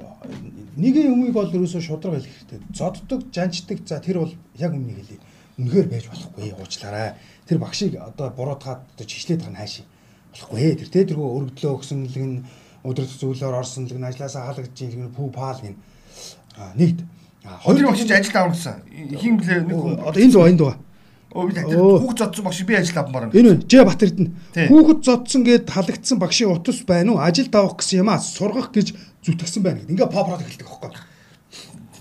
Нэгэн 0.73 1.05
юмыг 1.13 1.31
бол 1.33 1.53
ерөөсөө 1.53 1.81
шудраг 1.85 2.17
хэлэх 2.17 2.33
хэрэгтэй. 2.33 2.59
Зоддог, 2.73 3.21
жанчдаг 3.29 3.77
за 3.85 4.01
тэр 4.01 4.17
бол 4.25 4.33
яг 4.57 4.71
өмнө 4.73 4.97
хэлье. 4.97 5.21
Үнэхээр 5.61 5.87
байж 5.91 6.05
болохгүй 6.09 6.49
уучлаарай. 6.57 7.13
Тэр 7.45 7.57
багшийг 7.61 7.93
одоо 8.01 8.33
буруутгаад 8.33 8.81
одоо 8.81 9.05
чишлээд 9.05 9.45
байгаа 9.45 9.53
нь 9.53 9.61
хаашаа 9.61 9.85
болохгүй. 10.33 10.73
Тэр 10.81 10.89
тэ 10.89 11.05
тэргөө 11.13 11.29
өргөдлөө 11.37 11.71
өгсөнлэг 11.77 12.25
нь 12.25 12.41
өдөр 12.81 13.05
зүйлээр 13.05 13.59
орсон 13.61 13.85
л 13.85 13.93
гэн 13.93 14.09
ажилласаа 14.09 14.49
халагдж 14.49 14.77
ийн 14.81 15.13
пүү 15.13 15.29
паал 15.29 15.61
гин. 15.61 15.77
А 16.57 16.73
нэгд 16.73 17.05
Хоёр 17.43 17.87
багш 17.87 18.07
ажил 18.07 18.37
авсан. 18.37 18.81
Хин 19.19 19.37
блэ 19.37 19.67
одоо 19.99 20.21
энэ 20.23 20.31
зөө 20.31 20.47
энэ 20.47 20.59
дөө. 20.63 20.73
Оо 21.33 21.47
би 21.49 21.59
хүүхд 21.59 22.17
зодсон 22.17 22.45
багш 22.45 22.63
би 22.63 22.75
ажил 22.77 22.97
авмаар 22.97 23.27
байна. 23.27 23.35
Энэ 23.35 23.49
үү 23.51 23.67
Ж 23.67 23.83
Батэрдэн. 23.83 24.27
Хүүхд 24.69 24.99
зодсон 25.03 25.41
гэд 25.43 25.67
халагдсан 25.67 26.17
багшийн 26.21 26.55
утас 26.55 26.79
байна 26.87 27.17
уу? 27.17 27.19
Ажил 27.19 27.51
тавах 27.51 27.75
гэсэн 27.81 28.05
юм 28.05 28.09
аа 28.13 28.21
сургах 28.21 28.71
гэж 28.71 28.95
зүтгэсэн 29.25 29.63
байна 29.63 29.83
гэд. 29.83 29.91
Ингээ 29.91 30.07
попрод 30.07 30.39
эхэлдэг 30.39 30.67
байхгүй. 30.69 30.91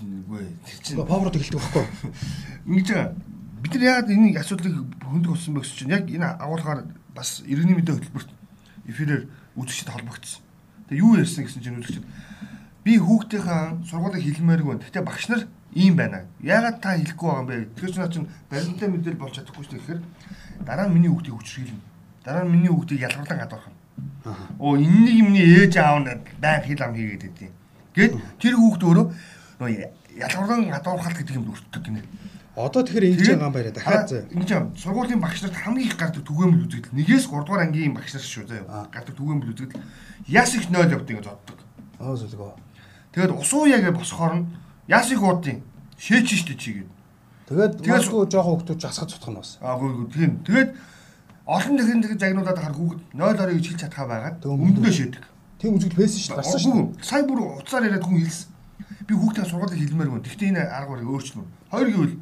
Үгүй 0.03 0.43
тэр 0.63 0.79
чинь 0.79 1.03
попрод 1.03 1.35
эхэлдэг 1.35 1.59
байхгүй. 1.59 1.85
Ингэж 2.63 2.89
бид 3.59 3.73
нар 3.75 3.83
яагаад 3.83 4.13
энэ 4.13 4.39
асуудлыг 4.39 4.75
хөндөг 5.01 5.31
болсон 5.33 5.53
бэ 5.57 5.61
гэсэн 5.65 5.77
чинь 5.81 5.95
яг 5.97 6.05
энэ 6.07 6.27
агуулгаар 6.39 6.79
бас 7.11 7.43
иргэний 7.43 7.75
мэдээ 7.75 7.95
хөтөлбөрт 7.99 8.29
эфирээр 8.87 9.23
үзэгчд 9.59 9.89
холбогдсон. 9.91 10.41
Тэгээ 10.87 11.03
юу 11.03 11.17
ярьсан 11.17 11.43
гэсэн 11.43 11.61
чинь 11.63 11.79
үзэгчд 11.81 12.05
би 12.83 12.99
хүүхдийнхээ 12.99 13.87
сургуулийг 13.87 14.23
хэлмээргүй. 14.23 14.75
Гэхдээ 14.83 15.03
багш 15.03 15.25
нар 15.31 15.47
ийм 15.73 15.95
байна. 15.95 16.27
Яагаад 16.43 16.81
та 16.83 16.99
хэлэхгүй 16.99 17.27
байгаа 17.27 17.41
юм 17.41 17.47
бэ? 17.47 17.55
Тэгэхээр 17.79 17.93
ч 17.93 17.97
наа 17.97 18.11
чинь 18.11 18.27
баримттай 18.51 18.89
мэдээл 18.91 19.21
болж 19.23 19.33
чадахгүй 19.39 19.63
шүү 19.63 19.79
гэхээр 19.79 20.01
дараа 20.67 20.87
нь 20.87 20.93
миний 20.93 21.11
хүүхдийг 21.11 21.35
хүчрхийлнэ. 21.39 21.81
Дараа 22.23 22.43
нь 22.43 22.51
миний 22.51 22.71
хүүхдийг 22.71 23.03
ялгарлан 23.07 23.39
гадуурх 23.39 23.67
юм. 23.71 23.77
Оо 24.59 24.75
энэ 24.75 24.99
нэг 25.07 25.15
юмний 25.15 25.47
ээж 25.63 25.73
аав 25.79 26.03
нь 26.03 26.11
байн 26.43 26.61
хил 26.67 26.83
ам 26.83 26.93
хийгээд 26.95 27.23
байдیں۔ 27.23 27.51
Гэт 27.95 28.13
тэр 28.39 28.55
хүүхд 28.59 28.83
өөрөө 28.83 29.05
нөө 29.63 29.71
ялгарлан 30.19 30.69
гадуурхалт 30.69 31.17
гэдэг 31.23 31.35
юм 31.39 31.49
өртдөг 31.51 31.83
гинэ. 31.83 32.03
Одоо 32.53 32.85
тэгэхээр 32.85 33.09
ингэж 33.17 33.27
байгаа 33.33 33.49
юм 33.49 33.55
байна. 33.57 33.71
Дахиад 33.73 34.09
зөө. 34.13 34.21
Ингэж 34.29 34.49
юм. 34.53 34.65
Сургуулийн 34.77 35.21
багш 35.23 35.41
нарт 35.41 35.57
хамгийн 35.57 35.89
их 35.89 35.97
гардаг 35.97 36.21
түгээмэл 36.21 36.69
үзэгдэл. 36.69 36.93
Нэгээс 36.93 37.25
3 37.25 37.49
дугаар 37.49 37.65
ангийн 37.65 37.97
багш 37.97 38.13
нар 38.13 38.21
шүү 38.21 38.45
заяа. 38.45 38.85
Гардаг 38.93 39.15
түгээмэл 39.17 39.51
үзэгдэл. 39.57 39.81
Яс 40.29 40.53
их 40.53 40.69
0 40.69 40.85
явдаг 40.85 41.17
гэж 41.17 41.25
боддог. 41.33 41.57
Аа 41.97 42.13
зөвлөгөө. 42.13 42.53
Тэгээд 43.13 43.37
усуу 43.37 43.69
ягээ 43.69 43.93
босохоор 43.93 44.41
нь 44.41 44.45
их 44.89 45.21
уудын 45.21 45.61
шээч 46.01 46.27
штэ 46.33 46.57
чигээд. 46.57 46.89
Тэгээд 47.47 47.73
магадгүй 47.85 48.25
жоохон 48.27 48.65
хүмүүс 48.65 48.81
засахад 48.81 49.13
цутах 49.13 49.29
нь 49.29 49.37
бас. 49.37 49.57
Аа 49.61 49.77
гоо 49.77 50.09
тийм. 50.09 50.41
Тэгээд 50.41 50.73
олон 51.45 51.75
дахин 51.77 52.01
загнуулаад 52.17 52.57
хахаар 52.57 52.73
хүүхэд 52.73 53.01
0 53.13 53.37
орой 53.37 53.55
гэж 53.61 53.65
хэлж 53.69 53.81
чадхаа 53.85 54.07
байгаад 54.09 54.41
өмнөдөө 54.41 54.91
шээдэг. 54.91 55.23
Тийм 55.59 55.75
үзэгдэл 55.77 56.01
байсан 56.01 56.19
шүү 56.19 56.33
дээ. 56.33 56.39
Гарсан 56.41 56.59
шүү. 56.59 56.75
Сая 57.03 57.23
бүр 57.27 57.39
уцаар 57.59 57.83
яриад 57.85 58.03
хүн 58.03 58.19
хэлсэн. 58.23 58.49
Би 59.07 59.13
хүүхдээ 59.13 59.45
сургуулийг 59.45 59.79
хэлмээр 59.83 60.09
гон. 60.09 60.23
Гэхдээ 60.23 60.49
энэ 60.55 60.63
арга 60.71 60.91
барыг 60.95 61.11
өөрчлөнө. 61.11 61.47
Хоёр 61.71 61.89
гэвэл 61.91 62.15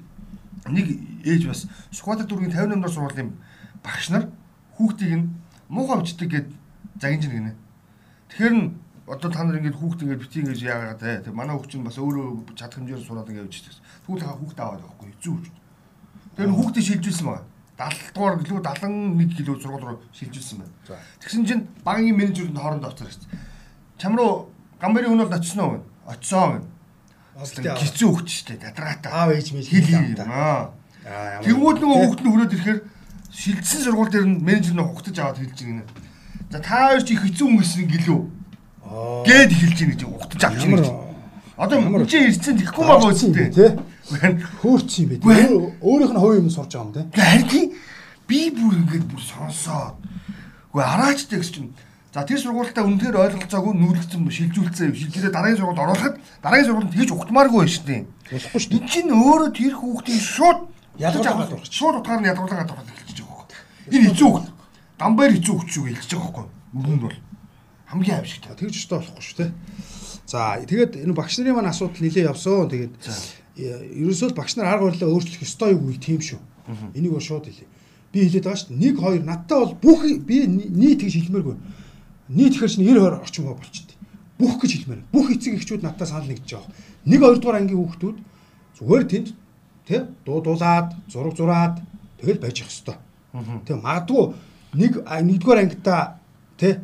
нэг 0.76 0.88
ээж 1.26 1.44
бас 1.48 1.62
Сүхбаатар 1.94 2.28
дүүргийн 2.28 2.54
58 2.54 2.82
дор 2.82 2.92
сургуулийн 2.92 3.30
багш 3.86 4.06
нар 4.10 4.26
хүүхдийг 4.78 5.14
нь 5.16 5.30
муухай 5.70 5.98
авчдаг 6.02 6.30
гэд 6.30 6.48
загинж 7.02 7.26
гинэ. 7.30 7.54
Тэгэхээр 8.30 8.56
нь 8.58 8.66
одоо 9.12 9.30
та 9.32 9.44
нар 9.44 9.60
ингэж 9.60 9.76
хүүхд 9.76 10.08
ингэж 10.08 10.20
бити 10.24 10.40
ингэж 10.40 10.60
яагаад 10.64 11.04
те 11.04 11.32
манай 11.36 11.56
хүүхд 11.60 11.72
чинь 11.76 11.84
бас 11.84 12.00
өөрөө 12.00 12.56
чадах 12.56 12.80
хэмжээр 12.80 13.04
сураад 13.04 13.28
ингэж 13.28 13.44
явж 13.44 13.56
байгаа. 13.68 13.84
Тэгвэл 14.08 14.24
хаа 14.24 14.40
хүүхд 14.40 14.60
аваад 14.64 14.82
байхгүй 14.88 15.08
хэцүү 15.12 15.36
шүү. 15.36 15.56
Тэр 16.40 16.52
хүүхдийг 16.56 16.86
шилжүүлсэн 16.88 17.28
байгаа. 17.28 17.46
70 17.82 18.14
дугаар 18.16 18.36
гэлөө 18.40 18.60
71 18.64 19.36
кг 19.36 19.50
сургууль 19.60 19.86
руу 19.86 20.00
шилжүүлсэн 20.16 20.58
байна. 20.64 20.74
Тэгсэн 21.20 21.44
чинь 21.44 21.64
багийн 21.84 22.16
менежерүүд 22.16 22.56
хоорондоо 22.56 22.92
оцоор 22.94 23.12
шүү. 23.12 23.28
Чам 24.00 24.16
руу 24.16 24.54
гамбарын 24.80 25.12
хүн 25.12 25.24
бол 25.28 25.36
очсон 25.36 25.60
уу? 25.60 25.84
Очсон. 26.08 26.64
Хостын 27.36 27.64
Гизүү 27.64 28.10
хөвч 28.16 28.30
штэ 28.32 28.56
дадраатай. 28.62 29.12
аав 29.12 29.32
ээж. 29.34 29.52
Аа. 30.24 30.72
Аа 31.06 31.42
Тэнгүүд 31.42 31.78
нөгөө 31.82 31.98
хүүхд 32.06 32.22
нь 32.22 32.32
хүрээд 32.32 32.56
ирэхээр 32.56 32.80
шилжсэн 33.32 33.82
сургууль 33.82 34.12
дээр 34.12 34.28
нь 34.30 34.44
менежер 34.44 34.76
нь 34.76 34.84
хугтаж 34.84 35.16
аваад 35.18 35.40
хэлж 35.40 35.60
байна. 35.64 35.86
За 36.52 36.60
та 36.60 36.92
хоёр 36.92 37.02
чи 37.02 37.16
их 37.16 37.24
хэцүү 37.24 37.48
хүн 37.48 37.60
гэсэн 37.64 37.88
гэлөө. 37.88 38.20
Гээд 39.26 39.52
хэлж 39.56 39.78
байна 39.80 39.94
гэж 39.96 40.02
хугтаж 40.04 40.42
авч 40.44 40.64
байна. 40.68 40.90
Одоо 41.58 41.78
ямар- 41.80 42.06
чи 42.10 42.18
ирсэн 42.28 42.58
тэгэхгүй 42.58 42.84
байгаа 42.88 43.12
үстэй. 43.12 43.50
тий. 43.54 43.72
Хөөрч 44.62 44.92
юм 45.00 45.08
бэ. 45.10 45.16
Үгүй. 45.22 45.36
Өөр- 45.48 45.74
Өөрийнх 45.82 46.14
нь 46.14 46.20
хувь 46.20 46.38
юм 46.42 46.50
сурч 46.50 46.72
байгаа 46.76 46.86
юм 46.86 46.94
тий. 46.94 47.06
харин 47.16 47.66
би 48.28 48.40
бүр 48.52 48.74
ингэж 48.82 49.04
бүр 49.08 49.22
сонсоод. 49.22 49.96
Уу 50.74 50.82
араачтай 50.82 51.40
гэсэн 51.40 51.54
чинь 51.54 51.74
За 52.12 52.28
тэр 52.28 52.44
сургуультаа 52.44 52.84
үнэхээр 52.84 53.16
ойлголцоогүй 53.16 53.72
нүүлгцэн 53.72 54.28
шилжүүлсэн 54.28 54.92
шилжүүлээ 54.92 55.32
дараагийн 55.32 55.64
сургуульд 55.64 55.80
оруулахад 55.80 56.16
дараагийн 56.44 56.68
сургуульд 56.68 56.92
тэгж 56.92 57.10
ухтмааргүй 57.16 57.64
шүү 57.72 57.86
дээ. 57.88 58.04
Болохгүй 58.36 58.60
шүү. 58.60 58.72
Энд 58.76 58.88
чинь 58.92 59.12
өөрөө 59.16 59.50
тэр 59.56 59.74
хүүхдийн 59.80 60.20
шууд 60.20 60.60
Ядгуулаад 61.00 61.32
авах- 61.40 61.56
авах. 61.56 61.72
шууд 61.72 61.96
утгаар 62.04 62.20
нь 62.20 62.28
ядгуулаад 62.28 62.68
авах 62.68 62.84
хэлж 62.84 63.16
байгаа 63.16 63.48
байхгүй. 63.48 63.96
Энэ 63.96 64.06
хэцүү 64.12 64.28
хөх. 64.28 64.44
Дамбайр 65.00 65.32
хэцүү 65.40 65.56
хөх 65.56 65.70
шүү 65.72 65.84
хэлж 65.88 66.12
байгаа. 66.20 66.46
Өмнө 66.76 66.96
нь 67.00 67.00
бол 67.00 67.16
хамгийн 67.92 68.18
аимшигтай. 68.24 68.56
Тэгж 68.56 68.76
өстой 68.80 69.00
болохгүй 69.04 69.24
шүү 69.24 69.38
те. 69.38 69.48
За 70.26 70.58
тэгээд 70.64 71.04
энэ 71.04 71.14
багш 71.14 71.38
нарын 71.38 71.56
маань 71.60 71.72
асуудал 71.72 72.00
нилээ 72.00 72.32
явсан. 72.32 72.72
Тэгээд 72.72 72.94
ерөөсөө 73.60 74.32
багш 74.32 74.56
нар 74.56 74.72
арга 74.72 74.88
барилаа 74.88 75.12
өөрчлөх 75.12 75.44
ёстой 75.44 75.76
юу 75.76 75.84
гэвэл 75.92 76.00
тийм 76.00 76.22
шүү. 76.24 76.40
Энийг 76.96 77.12
бол 77.12 77.22
шууд 77.22 77.46
хэлье. 77.52 77.68
Би 78.16 78.24
хэлээд 78.24 78.48
байгаа 78.48 78.60
шүү. 78.64 78.70
дээ. 78.72 78.80
Нэг 78.80 78.96
хоёр 78.96 79.24
надтай 79.28 79.58
бол 79.60 79.76
бүх 79.76 80.02
би 80.24 80.48
нийт 80.48 81.04
гэж 81.04 81.14
хэлмээргүй. 81.20 81.56
Нийт 82.32 82.56
ихэр 82.56 82.72
чинь 82.72 82.88
90 82.88 83.20
20 83.20 83.24
орчим 83.28 83.46
хоо 83.46 83.60
болчихдээ. 83.60 83.98
Бүх 84.40 84.56
гэж 84.64 84.72
хэлмээр. 84.72 85.02
Бүх 85.12 85.28
эцэг 85.36 85.54
эхчүүд 85.60 85.84
надтай 85.84 86.08
санал 86.08 86.32
нэгдэж 86.32 86.48
байгаа. 86.48 86.72
Нэг 87.06 87.20
хоёр 87.20 87.38
дугаар 87.40 87.60
ангийн 87.60 87.80
хүүхдүүд 87.82 88.18
зүгээр 88.80 89.04
тэнд 89.12 89.28
тэ 89.88 90.08
дуудуулаад 90.26 90.96
зураг 91.12 91.36
зураад 91.36 91.76
тэгэл 92.24 92.40
байж 92.40 92.56
явах 92.64 92.72
ёстой. 92.72 92.98
Тэг 93.68 93.78
магадгүй 93.84 94.24
нэг 94.80 94.92
нэгдүгээр 95.04 95.62
ангидаа 95.62 96.20
тэ 96.56 96.80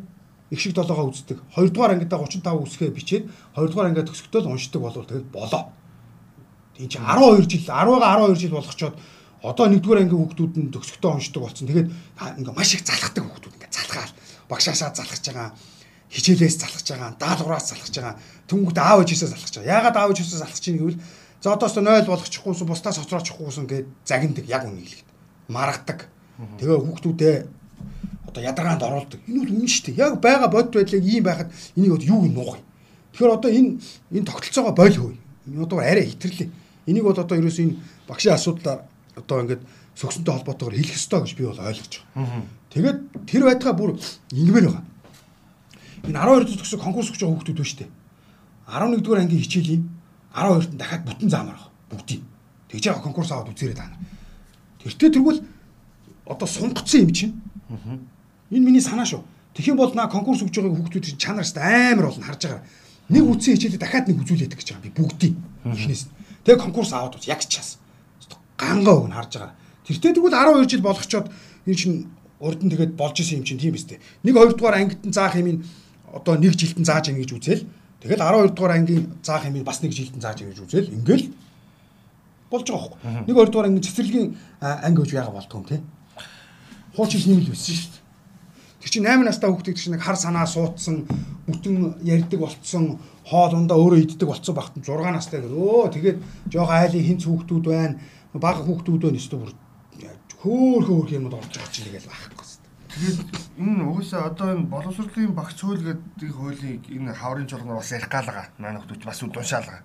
их 0.50 0.60
шиг 0.60 0.72
долоогоо 0.74 1.12
үздэг. 1.12 1.38
Хоёрдугаар 1.54 1.96
ангидаа 1.96 2.24
35 2.24 2.64
үсгээ 2.64 2.90
бичээд 2.92 3.24
хоёрдугаар 3.54 3.88
ангиа 3.92 4.08
төгсөхдөө 4.08 4.40
л 4.44 4.50
уншдаг 4.52 4.80
болвол 4.82 5.04
тэгэл 5.08 5.28
болоо. 5.28 5.72
Тийм 6.76 6.88
чи 6.88 6.98
12 6.98 7.48
жил 7.48 7.64
10-га 7.68 8.08
12 8.16 8.40
жил 8.40 8.56
болгочоод 8.56 8.96
одоо 9.44 9.66
нэгдүгээр 9.68 10.02
ангийн 10.08 10.20
хүүхдүүд 10.24 10.54
нь 10.56 10.72
төгсөхдөө 10.72 11.10
уншдаг 11.14 11.42
болсон. 11.42 11.68
Тэгээд 11.68 11.88
ингээ 12.40 12.54
маш 12.56 12.70
их 12.74 12.82
залхдаг 12.82 13.22
хүүхдүүд 13.28 13.56
ингээ 13.60 13.72
залхаал. 13.76 14.12
Багшаасаа 14.48 14.96
залхаж 14.96 15.22
байгаа 15.28 15.52
хичээлээс 16.08 16.56
залхаж 16.64 16.86
байгаа, 16.88 17.12
даалгавраас 17.20 17.68
залхаж 17.68 17.92
байгаа, 17.92 18.16
түнгүүд 18.48 18.78
аав 18.80 19.04
ээжээсээ 19.04 19.28
залхаж 19.28 19.54
байгаа. 19.60 19.72
Яагаад 19.76 19.96
аав 20.00 20.10
ээжээсээ 20.16 20.40
залхаж 20.40 20.62
чинь 20.64 20.78
гэвэл 20.80 21.00
за 21.44 21.48
одоос 21.52 21.74
0 21.76 22.08
болгочихгүйсэн, 22.08 22.66
бусдаас 22.66 22.98
хоцроочихгүйсэн 22.98 23.66
гэд 23.68 23.86
загиндаг 24.08 24.46
яг 24.48 24.64
үнийг 24.64 24.88
хэлгээд. 24.88 25.08
Маргадаг. 25.52 26.08
Тэгээ 26.56 26.78
хүүхдүүдээ 26.80 27.36
одоо 28.38 28.44
ядаргаанд 28.44 28.82
оруулдаг. 28.82 29.20
Энэ 29.26 29.40
бол 29.42 29.50
үнэн 29.50 29.68
шүү 29.68 29.84
дээ. 29.90 29.98
Яг 29.98 30.20
байгаа 30.22 30.48
бодит 30.48 30.74
байдлыг 30.74 31.04
ийм 31.04 31.24
байхад 31.24 31.50
энийг 31.76 31.92
одоо 31.92 32.06
юу 32.06 32.26
нуух 32.30 32.54
юм. 32.56 32.64
Тэгэхээр 33.12 33.34
одоо 33.34 33.50
энэ 33.50 33.70
энэ 34.14 34.26
тогтолцоогоо 34.26 34.74
бойл 34.74 34.96
хөөе. 34.96 35.16
Энэ 35.48 35.62
одоо 35.62 35.78
арай 35.78 36.06
хитэрлээ. 36.06 36.48
Энийг 36.86 37.04
бол 37.04 37.18
одоо 37.18 37.36
ерөөс 37.38 37.58
энэ 37.58 37.74
багшийн 38.06 38.34
асуудлаар 38.34 38.80
одоо 39.18 39.36
ингээд 39.42 39.62
сөгсөнтэй 39.98 40.32
холбоотойгоор 40.34 40.76
хэлэх 40.78 40.94
ёстой 40.94 41.20
гэж 41.26 41.32
би 41.34 41.44
бол 41.44 41.58
ойлгож 41.58 41.94
байгаа. 42.14 42.42
Тэгээд 42.70 42.98
тэр 43.26 43.42
байтугай 43.42 43.74
бүр 43.74 43.90
ингэмээр 44.30 44.66
байгаа. 44.70 44.84
Энэ 46.06 46.18
12 46.22 46.46
дэх 46.46 46.58
төгсөг 46.62 46.80
конкурс 46.80 47.10
өгч 47.10 47.20
байгаа 47.26 47.34
хүүхдүүд 47.34 47.58
байна 47.58 47.70
шүү 47.70 47.80
дээ. 47.82 47.90
11 48.70 49.02
дугаар 49.02 49.22
ангийн 49.26 49.42
хичээлийн 49.42 49.82
12-т 50.30 50.72
нь 50.72 50.78
дахиад 50.78 51.02
бүтэн 51.02 51.30
заамаар 51.32 51.58
байгаа. 51.58 51.72
Бүгдийг. 51.90 52.22
Тэгж 52.70 52.84
байгаа 52.86 53.02
конкурс 53.02 53.30
аваад 53.34 53.50
үзээрэй 53.50 53.74
та 53.74 53.90
нар. 53.90 53.98
Тэртээ 54.78 55.10
тэргүүл 55.18 55.40
одоо 56.30 56.46
сунгацсан 56.46 57.02
юм 57.02 57.10
чинь. 57.10 57.34
Энэ 58.50 58.64
миний 58.64 58.80
санаа 58.80 59.04
шүү. 59.04 59.22
Тэгэх 59.54 59.74
юм 59.74 59.78
бол 59.78 59.92
наа 59.92 60.08
конкурс 60.08 60.42
өгж 60.42 60.54
байгаа 60.54 60.76
хүүхдүүд 60.76 61.04
чинь 61.04 61.20
чанараас 61.20 61.52
амар 61.58 62.08
болно 62.08 62.24
харж 62.24 62.42
байгаа. 62.46 62.62
Нэг 63.08 63.24
үтсэн 63.24 63.56
хичээлээ 63.56 63.80
дахиад 63.80 64.06
нэг 64.08 64.20
үзүүлээд 64.24 64.54
гэж 64.54 64.68
байгаа 64.72 64.86
би 64.86 64.92
бүгдийг 64.94 65.34
эхнээс. 65.66 66.02
Тэгээ 66.44 66.62
конкурс 66.62 66.92
аваад 66.92 67.18
үз 67.18 67.28
яг 67.28 67.42
час. 67.44 67.76
Гангаа 68.56 69.04
өгн 69.04 69.16
харж 69.16 69.32
байгаа. 69.36 69.54
Тэртээ 69.84 70.16
тэгвэл 70.16 70.36
12 70.36 70.68
жил 70.68 70.84
болгочоод 70.84 71.26
энэ 71.66 71.76
чинь 71.76 71.96
урд 72.40 72.60
нь 72.62 72.70
тэгээд 72.70 72.94
болж 72.94 73.16
исэн 73.18 73.42
юм 73.42 73.44
чинь 73.44 73.58
тийм 73.58 73.74
биз 73.74 73.84
дээ. 73.88 74.00
Нэг 74.24 74.34
2 74.36 74.54
дугаар 74.54 74.78
ангид 74.78 75.02
нь 75.02 75.12
заах 75.12 75.34
юм 75.36 75.48
ин 75.48 75.58
одоо 76.12 76.38
нэг 76.38 76.54
жилтэн 76.54 76.84
зааж 76.84 77.10
ийн 77.10 77.18
гэж 77.18 77.30
үзэл. 77.34 77.66
Тэгэл 78.00 78.22
12 78.22 78.54
дугаар 78.54 78.78
ангийн 78.78 79.18
заах 79.26 79.44
юм 79.50 79.58
ин 79.58 79.66
бас 79.66 79.82
нэг 79.82 79.92
жилтэн 79.92 80.22
зааж 80.22 80.40
ийн 80.40 80.54
гэж 80.54 80.60
үзэл. 80.62 80.92
Ингээл 80.94 81.26
болж 82.52 82.66
байгаа 82.70 82.82
хөөхгүй. 82.94 83.26
Нэг 83.26 83.34
2 83.34 83.50
дугаар 83.50 83.68
ангийн 83.68 83.86
цэцэрлэгийн 83.88 84.28
анги 84.62 85.00
гэж 85.02 85.10
яага 85.18 85.34
болдгоо 85.34 85.58
юм 85.58 85.66
те. 85.66 85.82
Хуучин 86.94 87.20
юм 87.34 87.40
л 87.42 87.50
байсан 87.50 87.74
шүү 87.74 87.90
дээ. 87.90 87.97
Тэр 88.78 88.90
чинь 88.90 89.06
8 89.06 89.26
настай 89.26 89.50
хүүхдүүд 89.50 89.78
чинь 89.78 89.94
нэг 89.98 90.02
хар 90.06 90.16
санаа 90.18 90.46
суутсан, 90.46 91.06
бүтэн 91.50 91.98
ярьдаг 92.06 92.38
болцсон, 92.38 92.98
хоол 93.26 93.54
ундаа 93.58 93.78
өөрөө 93.78 94.06
иддэг 94.06 94.28
болцсон 94.28 94.54
багт 94.54 94.78
6 94.78 94.86
настай 95.10 95.42
гэр 95.42 95.50
өө 95.50 95.90
тэгээд 95.94 96.18
жоох 96.54 96.70
айлын 96.70 97.06
хинц 97.06 97.26
хүүхдүүд 97.26 97.64
байна. 97.66 97.98
Бага 98.38 98.62
хүүхдүүд 98.62 99.02
байна 99.02 99.18
өстө 99.18 99.42
бүр 99.42 99.52
хөөх 100.38 100.86
хөөх 100.86 101.10
юмуд 101.18 101.34
орж 101.34 101.50
байгаа 101.50 101.72
чинь 101.74 101.90
тэгэл 101.90 102.06
байхгүй. 102.06 102.46
Тэгээд 102.94 103.20
энэ 103.58 103.82
угсаа 103.90 104.30
одоо 104.30 104.54
энэ 104.54 104.70
боловсролын 104.70 105.34
багц 105.34 105.58
хууль 105.58 105.82
гэдэг 105.82 106.30
хуулийг 106.30 106.82
энэ 106.86 107.10
хаврын 107.18 107.50
журнал 107.50 107.82
бас 107.82 107.90
ярих 107.90 108.06
гаалгаа. 108.06 108.46
Манай 108.58 108.78
хүмүүс 108.78 109.02
бас 109.02 109.22
уншаалгаа. 109.26 109.82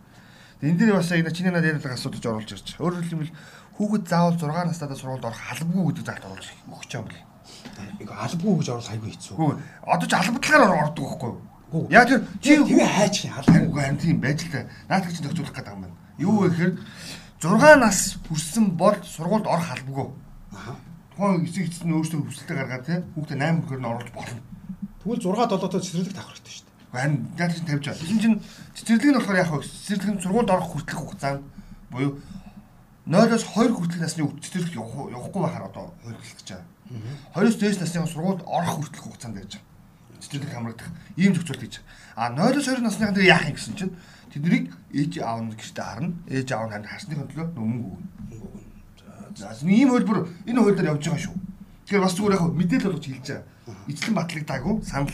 Энэ 0.61 0.77
дээр 0.77 1.01
бас 1.01 1.09
энэ 1.09 1.33
чиний 1.33 1.49
надад 1.49 1.73
яриад 1.73 1.97
асуудаж 1.97 2.21
оруулж 2.21 2.51
ирж. 2.53 2.77
Өөрөөр 2.77 3.01
хэлбэл 3.01 3.33
хүүхэд 3.81 4.05
заавал 4.05 4.37
6 4.37 4.69
настайдаа 4.69 4.97
сургуульд 4.97 5.25
орох 5.25 5.41
албагүй 5.41 5.83
гэдэг 5.89 6.05
заалт 6.05 6.25
оруулж 6.29 6.49
өгч 6.69 6.91
байгаа 6.93 7.01
юм 7.01 7.07
байна. 7.09 7.32
Ингээ 7.99 8.17
албагүй 8.17 8.55
гэж 8.59 8.69
оруулах 8.69 8.93
айгүй 8.93 9.09
хэцүү. 9.13 9.35
Одоо 9.87 10.07
ч 10.07 10.13
албатлагаар 10.13 10.73
ордог 10.87 11.05
байхгүй 11.09 11.29
юу? 11.33 11.87
Яг 11.89 12.07
тэр 12.07 12.21
чи 12.41 12.57
Тэгээ 12.57 12.85
хайч 12.85 13.15
албагүй. 13.25 13.57
албагүй 13.57 13.81
харин 13.81 13.97
тийм 13.97 14.17
байж 14.21 14.39
л 14.45 14.51
та. 14.53 14.69
Наадах 14.89 15.13
чинь 15.13 15.25
тохиолдох 15.25 15.55
гэдэг 15.57 15.73
юм 15.73 15.81
байна. 15.81 15.97
Юу 16.21 16.35
вэ 16.43 16.49
гэхээр 16.53 16.73
6 17.41 17.81
нас 17.81 17.99
хүрсэн 18.29 18.65
бол 18.77 18.97
сургуульд 19.01 19.47
орох 19.49 19.69
албагүй. 19.73 20.07
Аа. 20.53 20.77
Тухайн 21.17 21.45
эцэг 21.45 21.65
эцэст 21.67 21.85
нь 21.85 21.93
өөрсдөө 21.97 22.19
хүсэлтэд 22.23 22.57
гаргаад 22.57 22.85
те 22.85 22.95
хүүхдээ 23.17 23.37
8 23.41 23.65
хүрээр 23.65 23.81
нь 23.81 23.89
оруулж 23.89 24.11
болно. 24.13 24.41
Тэгвэл 25.01 25.21
6 25.21 25.49
7-тоо 25.49 25.69
цэцэрлэг 25.81 26.13
тавих 26.13 26.29
хэрэгтэй 26.29 26.53
шүү 26.53 26.65
дээ. 26.69 26.93
Харин 26.93 27.15
яг 27.37 27.51
чинь 27.53 27.67
тавьж 27.67 27.83
байгаа. 27.83 27.99
Тэгсэн 27.99 28.21
чинь 28.21 28.37
цэцэрлэг 28.77 29.09
нь 29.09 29.17
болохоор 29.17 29.41
яг 29.41 29.49
хөө 29.49 29.61
цэцэрлэг 29.65 30.11
нь 30.13 30.21
сургуульд 30.23 30.53
орох 30.53 30.69
хүртэлх 30.71 31.01
хугацаа 31.01 31.33
нь 31.37 31.43
буюу 31.91 32.11
0-оос 33.03 33.43
2 33.43 33.75
хүртэл 33.75 33.99
насны 33.99 34.23
хүүхд 34.23 34.41
цэцэрлэгт 34.47 34.77
явах 34.79 35.11
явахгүй 35.11 35.41
байхаар 35.43 35.67
одоо 35.67 35.91
хуульчлагдаж 36.05 36.47
байгаа. 36.47 36.72
2-оос 37.35 37.57
дээш 37.59 37.77
насны 37.79 38.07
сургуульд 38.07 38.43
орох 38.45 38.73
хүртэлх 38.79 39.03
хугацаанд 39.03 39.35
байж 39.37 39.57
байгаа. 39.57 40.19
Цэцэрлэг 40.19 40.51
хамрагдах 40.53 40.89
ийм 41.17 41.33
зохицуулт 41.33 41.61
хийж 41.63 41.75
байгаа. 41.79 41.91
А 42.15 42.51
0-оос 42.51 42.67
2 42.67 42.83
насныхан 42.83 43.15
дээр 43.15 43.31
яах 43.31 43.47
юм 43.47 43.55
гэсэн 43.55 43.75
чинь 43.75 43.93
тэднийг 44.31 44.65
ээж 44.93 45.13
аав 45.21 45.39
нь 45.41 45.53
гэртээ 45.53 45.85
харна. 45.85 46.13
Ээж 46.27 46.49
аав 46.53 46.67
нь 46.69 46.89
харсныхын 46.89 47.29
төлөө 47.31 47.47
өмнө 47.57 47.83
өгнө. 47.87 48.07
За 49.35 49.53
ийм 49.65 49.89
хөлбөр 49.89 50.19
энэ 50.45 50.59
хууль 50.61 50.77
дээр 50.77 50.91
явж 50.93 51.03
байгаа 51.07 51.23
шүү. 51.25 51.35
Тэгэхээр 51.83 52.05
бас 52.05 52.15
зүгээр 52.15 52.35
яг 52.37 52.43
мэдээлэл 52.53 52.87
болгож 52.93 53.07
хэлж 53.09 53.27
байгаа. 53.29 53.45
Эцлэн 53.89 54.15
батлагдаагүй 54.15 54.73
санал 54.85 55.13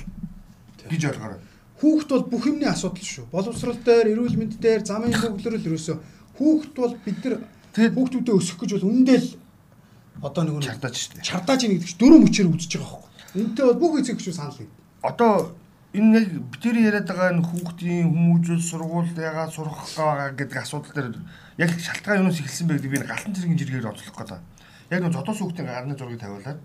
гэж 0.90 1.02
ойлгоорой. 1.10 1.40
Хүүхд 1.80 2.10
бол 2.12 2.26
бүх 2.28 2.44
юмны 2.52 2.68
асуудал 2.68 3.08
шүү. 3.08 3.26
Боловсрал 3.32 3.80
дээр, 3.80 4.12
эрүүл 4.12 4.36
мэнд 4.36 4.60
дээр, 4.60 4.84
замын 4.84 5.16
төвлөрөл 5.16 5.68
ерөөсөө 5.72 5.98
хүүхд 6.40 6.74
бол 6.76 6.96
бид 7.04 7.20
нар 7.24 7.36
хүүхдүүдээ 7.76 8.36
өсөх 8.36 8.58
гэж 8.60 8.72
бол 8.80 8.92
үндэл 8.92 9.28
одоо 10.22 10.44
нэг 10.44 10.56
нь 10.60 10.68
Чардаач 10.68 10.96
шүү 10.96 11.14
дээ. 11.16 11.28
чардааж 11.28 11.62
ийн 11.64 11.74
гэдэг 11.76 11.90
чинь 11.90 12.02
дөрөв 12.02 12.20
мөчээр 12.24 12.48
үзэж 12.52 12.72
байгаа 12.76 12.90
байхгүй. 12.90 13.10
Үнтэй 13.40 13.66
бол 13.66 13.80
бүх 13.80 13.94
эцэг 14.00 14.16
эхчүүд 14.20 14.38
санал 14.38 14.60
нэг. 14.60 14.70
Одоо 15.04 15.32
энэ 15.94 16.18
яг 16.20 16.28
битэр 16.54 16.78
яриад 16.78 17.08
байгаа 17.08 17.30
энэ 17.34 17.48
хүүхдийн 17.48 18.08
хүмүүжил 18.10 18.62
сургуульд 18.62 19.18
ягаад 19.18 19.52
сурах 19.54 19.80
байгаа 19.98 20.30
гэдэг 20.38 20.58
асуудал 20.60 20.94
дээр 20.94 21.10
яг 21.58 21.72
шалтгаан 21.80 22.20
юунаас 22.22 22.40
эхэлсэн 22.40 22.68
бэ 22.68 22.74
гэдэг 22.78 22.92
би 22.92 22.98
энэ 23.00 23.10
галтан 23.10 23.34
цэргийн 23.34 23.60
жиргээр 23.60 23.90
онцлох 23.90 24.14
гэдэг. 24.14 24.42
Яг 24.92 25.00
нэг 25.02 25.14
зодос 25.14 25.40
хүүхдийн 25.40 25.68
гарны 25.70 25.96
зургийг 25.98 26.22
тавиулаад 26.22 26.60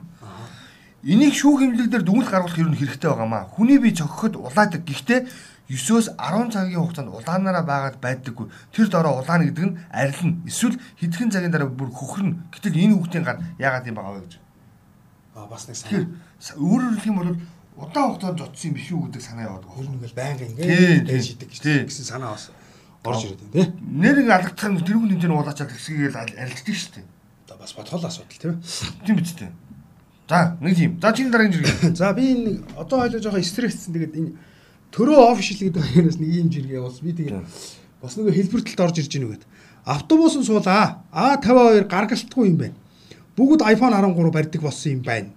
энийг 1.05 1.35
шүүх 1.37 1.61
хэмжлэг 1.61 1.88
дээр 1.93 2.05
дүгнэлт 2.05 2.33
гаргах 2.33 2.57
хэрэг 2.57 2.81
хэрэгтэй 2.81 3.11
байгаамаа. 3.12 3.53
Хүний 3.53 3.79
бие 3.79 3.93
цогхоход 3.93 4.40
улаадаг. 4.40 4.83
Гэхдээ 4.88 5.21
9-өөс 5.68 6.07
10 6.20 6.53
цагийн 6.53 6.81
хугацаанд 6.85 7.09
улаанаараа 7.09 7.64
байгаад 7.64 7.96
байдаггүй. 8.05 8.46
Тэр 8.72 8.88
дороо 8.92 9.20
улаана 9.24 9.48
гэдэг 9.48 9.64
нь 9.64 9.77
арилна. 9.88 10.37
Эсвэл 10.44 10.77
хэдхэн 11.00 11.31
цагийн 11.33 11.53
дараа 11.53 11.68
бүр 11.72 11.88
хөхрнө. 11.88 12.37
Гэтэл 12.53 12.77
энэ 12.85 12.94
хүүхдийн 13.00 13.24
гар 13.24 13.40
яагаад 13.57 13.88
юм 13.88 13.96
байгаа 13.96 14.14
вэ 14.20 14.24
гэж. 14.29 14.35
Аа 15.35 15.46
бас 15.48 15.64
нэг 15.68 15.77
Тэгэхээр 15.81 16.05
санаа. 16.05 16.20
са- 16.37 16.57
өөрөөр 16.61 16.92
хэлэх 17.00 17.09
юм 17.09 17.16
бол 17.16 17.33
удаан 17.81 18.07
хугацаанд 18.12 18.38
зодсон 18.44 18.68
юм 18.70 18.74
биш 18.77 18.88
үү 18.92 19.03
гэдэг 19.09 19.22
санаа 19.24 19.44
яваад 19.48 19.64
байгаа. 19.64 19.77
Хөл 19.81 19.88
нэгэл 19.88 20.14
байнга 20.20 20.44
ингээд 20.53 21.09
байж 21.09 21.27
идэг 21.33 21.48
гэсэн 21.88 22.05
санаа 22.12 22.37
бас 22.37 22.44
орж 23.09 23.20
ирээд 23.24 23.40
байна 23.40 23.53
тий. 23.57 23.66
Нэр 23.88 24.14
нэг 24.20 24.29
алгадах 24.31 24.68
нь 24.68 24.85
тэрүүн 24.85 25.11
тэмцээний 25.16 25.38
улаачаад 25.40 25.72
хэсгийг 25.72 26.12
арилждаг 26.12 26.77
шүү 26.77 26.92
дээ. 27.00 27.07
Одоо 27.48 27.57
бас 27.57 27.72
бодхол 27.72 28.05
асуудал 28.05 28.37
тийм 28.37 28.53
ээ. 28.53 28.61
Тийм 29.09 29.16
биз 29.16 29.33
дээ. 29.33 29.53
За, 30.29 30.57
нэг 30.61 30.72
тийм. 30.77 30.92
За 31.00 31.12
чиний 31.12 31.33
дараагийн 31.33 31.57
жиргээ. 31.57 31.96
За 32.00 32.12
би 32.12 32.24
энэ 32.33 32.64
одоо 32.77 33.00
хоёлоо 33.05 33.20
жоохон 33.20 33.42
стресссэн 33.44 33.92
тэгээд 33.92 34.14
энэ 34.16 34.33
төрөө 34.94 35.18
офишл 35.35 35.66
гэдэг 35.66 35.83
хоёроос 35.83 36.18
нэг 36.22 36.30
юм 36.38 36.48
жиргээ 36.54 36.80
бас 36.80 37.02
би 37.02 37.11
тэгээд 37.11 37.42
бас 37.98 38.14
нэг 38.14 38.30
хэлбэр 38.30 38.62
талд 38.62 38.80
орж 38.87 38.96
ирж 39.02 39.11
гинэ 39.11 39.26
гээд. 39.26 39.44
Автобус 39.85 40.38
нь 40.38 40.46
суулаа. 40.46 41.02
А52 41.11 41.90
гаргалтгүй 41.90 42.46
юм 42.54 42.57
байна. 42.62 42.78
Бүгд 43.35 43.66
iPhone 43.66 43.90
13 43.90 44.30
барьдаг 44.30 44.62
болсон 44.62 44.92
юм 44.94 45.02
байна. 45.02 45.35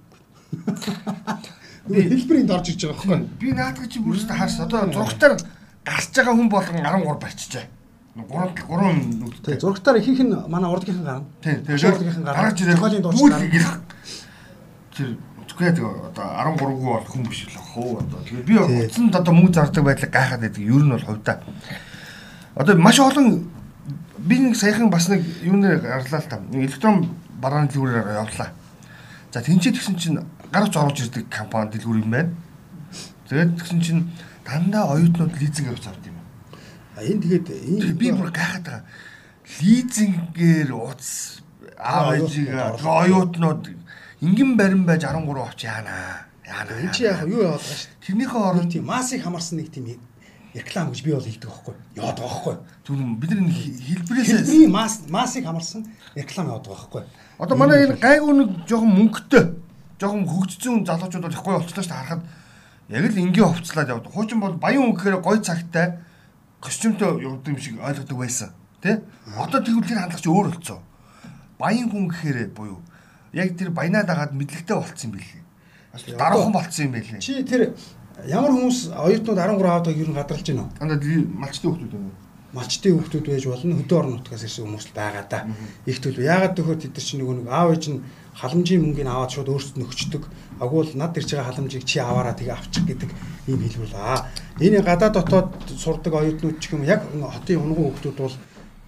Би 1.89 2.05
хэлбэрийн 2.05 2.51
орж 2.53 2.69
ирж 2.69 2.85
байгаа 2.85 3.01
байхгүй. 3.01 3.19
Би 3.41 3.51
наадах 3.57 3.89
чи 3.89 3.99
бүрээс 3.99 4.29
хаарс. 4.29 4.61
Одоо 4.61 4.85
зургатаар 4.93 5.41
гарч 5.81 6.13
байгаа 6.13 6.35
хүн 6.37 6.49
болгон 6.53 6.85
13 6.85 7.17
барьчихжээ. 7.17 7.65
3 8.17 8.53
3 8.67 9.17
нүдтэй. 9.17 9.57
Тэгээ 9.57 9.61
зургатаар 9.63 9.97
ихэнх 9.97 10.21
нь 10.21 10.35
манай 10.51 10.69
урдгийнхан 10.69 11.05
гарна. 11.05 11.25
Тийм. 11.41 11.65
урдгийнхан 11.65 12.23
гарна. 12.23 12.41
дууч 13.01 13.17
Бүгд 13.17 13.33
гарна. 13.33 13.49
гэх. 13.49 13.69
Тэр 14.97 15.09
тэгээд 15.57 15.81
одоо 15.81 16.25
13-гүй 16.57 16.85
бол 16.85 17.07
хүн 17.09 17.23
биш 17.25 17.49
л 17.49 17.57
хөө 17.57 18.05
одоо. 18.05 18.19
Тэгээд 18.29 18.45
би 18.45 18.55
утсанд 18.61 19.15
одоо 19.17 19.33
мөнгө 19.33 19.57
зардаг 19.57 19.83
байдлыг 19.83 20.11
гайхаад 20.13 20.41
байдаг. 20.45 20.61
Ер 20.61 20.83
нь 20.85 20.93
бол 20.93 21.05
хувьдаа. 21.05 21.41
Одоо 22.53 22.77
маш 22.77 22.99
олон 23.01 23.49
би 24.17 24.35
нэг 24.37 24.55
саяхан 24.55 24.89
бас 24.89 25.09
нэг 25.09 25.25
юу 25.41 25.57
нэр 25.57 25.81
гарлаа 25.81 26.21
л 26.21 26.29
та. 26.29 26.37
Нэг 26.37 26.69
электрон 26.69 27.09
барааны 27.41 27.69
дэлгүүрээр 27.73 28.21
явлаа. 28.21 28.53
За 29.33 29.41
тэнцээ 29.41 29.73
тэгсэн 29.73 29.97
чинь 29.97 30.21
гарч 30.53 30.73
оруулж 30.77 31.01
ирдэг 31.01 31.25
компани 31.29 31.73
дэлгүүр 31.73 32.01
юм 32.05 32.11
байна. 32.13 32.33
Тэгээд 33.29 33.57
тэгсэн 33.57 33.81
чинь 33.81 34.01
дандаа 34.45 34.93
оюутнууд 34.93 35.33
лизинг 35.41 35.73
авч 35.73 35.89
авд 35.89 36.05
юм. 36.05 36.17
А 36.95 37.01
энэ 37.01 37.21
тэгээд 37.21 37.47
энэ 37.49 37.93
би 37.97 38.13
бүр 38.13 38.29
гайхаад 38.29 38.65
байгаа. 38.65 38.83
Лизингээр 39.61 40.69
уц 40.73 41.41
аав 41.77 42.13
ээжигээ 42.15 42.81
оюутнууд 42.81 43.63
ингэн 44.21 44.58
барин 44.58 44.86
байж 44.86 45.03
13 45.03 45.41
авч 45.41 45.63
яана. 45.63 46.25
Яана. 46.45 46.71
энэ 46.82 46.93
чи 46.93 47.03
яг 47.03 47.21
юу 47.27 47.43
яваад 47.43 47.62
байгаа 47.62 47.86
шүү 48.01 48.15
Нэг 48.15 48.32
оронд 48.36 48.71
тийм 48.71 48.86
масыг 48.86 49.21
хамарсан 49.21 49.60
нэг 49.60 49.69
тийм 49.69 49.99
реклам 50.53 50.89
гэж 50.89 51.03
би 51.03 51.12
бол 51.12 51.21
хэлдэг 51.21 51.49
байхгүй. 51.49 51.75
Яваад 51.95 52.17
байгаа 52.17 52.34
байхгүй. 52.34 52.56
түн 52.88 53.19
бид 53.19 53.30
нар 53.30 53.39
энэ 53.43 53.53
хэлбэрээс 53.53 54.32
Хэлбэрийн 54.32 54.71
мас 54.71 54.93
масыг 55.10 55.43
хамарсан 55.45 55.86
реклам 56.15 56.47
яваад 56.47 56.65
байгаа 56.65 56.82
байхгүй. 56.88 57.03
одоо 57.38 57.58
манай 57.58 57.86
энэ 57.86 57.99
гайгүй 58.01 58.34
нэг 58.34 58.49
жоохон 58.65 58.91
мөнгөтэй 58.97 59.43
жоохон 59.99 60.25
хөгжсөн 60.25 60.86
залуучууд 60.88 61.23
бол 61.23 61.36
их 61.36 61.43
гоё 61.43 61.60
болчихлоо 61.60 61.84
шүү 61.84 61.91
дээ 61.91 61.99
харахад 61.99 62.23
яг 62.89 63.03
л 63.06 63.21
ингийн 63.21 63.47
хувцлаад 63.51 63.89
явдаг. 63.91 64.12
Хуучин 64.13 64.39
бол 64.39 64.56
баян 64.58 64.84
өнгөхээр 64.88 65.21
гоё 65.21 65.39
цагтай 65.43 65.99
костюмтэй 66.63 67.21
явдаг 67.21 67.51
юм 67.53 67.60
шиг 67.60 67.75
ойлгодог 67.77 68.17
байсан. 68.17 68.49
Тэ? 68.82 69.03
Одоо 69.36 69.62
тэгвэл 69.62 69.86
тэр 69.86 69.99
хандлага 69.99 70.23
чи 70.23 70.30
өөр 70.32 70.47
болцсон. 70.49 70.80
Баян 71.60 71.91
хүн 71.91 72.08
гэхээр 72.10 72.56
буюу 72.56 72.82
яг 73.33 73.57
тэр 73.57 73.69
баянаа 73.71 74.03
дагаад 74.03 74.33
мэдлэгтэй 74.33 74.75
болцсон 74.75 75.09
юм 75.11 75.13
билээ. 75.17 75.43
Бас 75.93 76.03
дараахан 76.05 76.53
болцсон 76.53 76.85
юм 76.87 76.93
байлээ. 76.95 77.19
Чи 77.19 77.43
тэр 77.43 77.73
ямар 78.25 78.51
хүмүүс 78.51 78.93
оюутнууд 78.93 79.39
13 79.39 79.65
авдаг 79.65 79.95
ер 79.97 80.09
нь 80.09 80.17
гадралж 80.17 80.47
байна 80.47 80.63
уу? 80.63 80.71
Андаа 80.79 80.97
малчтай 81.35 81.71
хүмүүс 81.71 81.91
байна. 81.91 82.11
малчтын 82.57 82.95
хүүхдүүд 82.95 83.27
байж 83.27 83.45
болно 83.45 83.75
хөдөө 83.75 83.97
орон 83.99 84.13
нутгаас 84.17 84.43
ирсэн 84.47 84.63
хүмүүс 84.65 84.85
л 84.87 84.95
байгаа 84.95 85.25
да. 85.27 85.39
Их 85.85 85.99
төлөв. 85.99 86.23
Яагаад 86.23 86.55
төхөөр 86.55 86.79
тэд 86.79 86.97
чинь 86.97 87.19
нөгөө 87.19 87.43
нэг 87.43 87.47
аав 87.51 87.69
ээж 87.75 87.85
нь 87.91 87.99
халамжийн 88.39 88.81
мөнгөний 88.87 89.11
аваад 89.11 89.31
шууд 89.35 89.51
өөрсдөд 89.51 89.77
нөхчдөг. 89.83 90.23
Агуул 90.63 90.91
над 90.95 91.13
ирж 91.19 91.29
байгаа 91.35 91.51
халамжийг 91.51 91.83
чи 91.83 91.99
аваараа 91.99 92.33
тэгээ 92.39 92.55
авчих 92.55 92.85
гэдэг 92.87 93.11
ийм 93.51 93.61
хэлбэр 93.67 93.91
л 93.91 93.99
аа. 93.99 94.31
Энэ 94.63 94.79
гадаад 94.79 95.13
дотоод 95.19 95.51
сурдаг 95.75 96.13
оюутнууд 96.15 96.57
ч 96.63 96.71
юм 96.71 96.87
яг 96.87 97.03
хотын 97.03 97.59
унган 97.59 97.91
хүүхдүүд 97.91 98.15
бол 98.15 98.35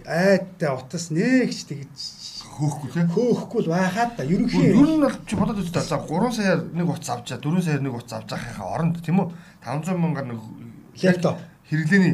айдтай 0.07 0.71
утас 0.71 1.11
нэгч 1.11 1.67
тэгж 1.67 1.99
Хөөхгүй 2.59 2.89
те. 2.91 3.01
хөөхгүй 3.07 3.61
л 3.63 3.71
байхаад 3.71 4.11
да. 4.19 4.23
Ер 4.27 4.43
Ерөнхийн 4.43 4.99
нь 4.99 5.03
бол 5.07 5.15
чи 5.23 5.35
бодоод 5.39 5.63
үзтээ. 5.63 5.79
За 5.79 5.97
3 6.03 6.35
саяар 6.35 6.59
нэг 6.75 6.87
утас 6.91 7.09
авчаа, 7.15 7.39
4 7.39 7.63
саяар 7.63 7.81
нэг 7.81 7.95
утас 7.95 8.19
авч 8.19 8.35
байхаа 8.35 8.67
оронд 8.75 8.99
тийм 8.99 9.23
үү? 9.23 9.31
500 9.63 9.95
мянгаар 9.95 10.27
нэг 10.27 10.39
Лэптоп. 10.99 11.39
хэрэглээний 11.71 12.13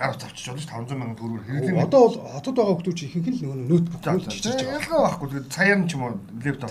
гар 0.00 0.16
утас 0.16 0.32
авчиж 0.32 0.48
болно 0.48 0.60
шүү 0.64 0.72
500 0.72 0.96
мянган 0.96 1.16
төгрөгөөр 1.20 1.44
хэрэглээний. 1.44 1.84
одоо 1.84 2.00
бол 2.08 2.16
хотод 2.32 2.54
байгаа 2.56 2.72
хүүхдүүд 2.72 2.96
чинь 2.96 3.08
ихэнх 3.12 3.28
нь 3.28 3.40
нөгөө 3.44 3.58
ноутбук 3.68 4.00
за, 4.00 4.10
байгаа. 4.16 4.72
ялгаа 4.80 5.00
байхгүй. 5.04 5.28
Тэгээд 5.28 5.48
цаяар 5.52 5.78
нь 5.80 5.88
ч 5.88 5.92
юм 5.92 6.02
уу 6.08 6.12
лэптоп. 6.40 6.70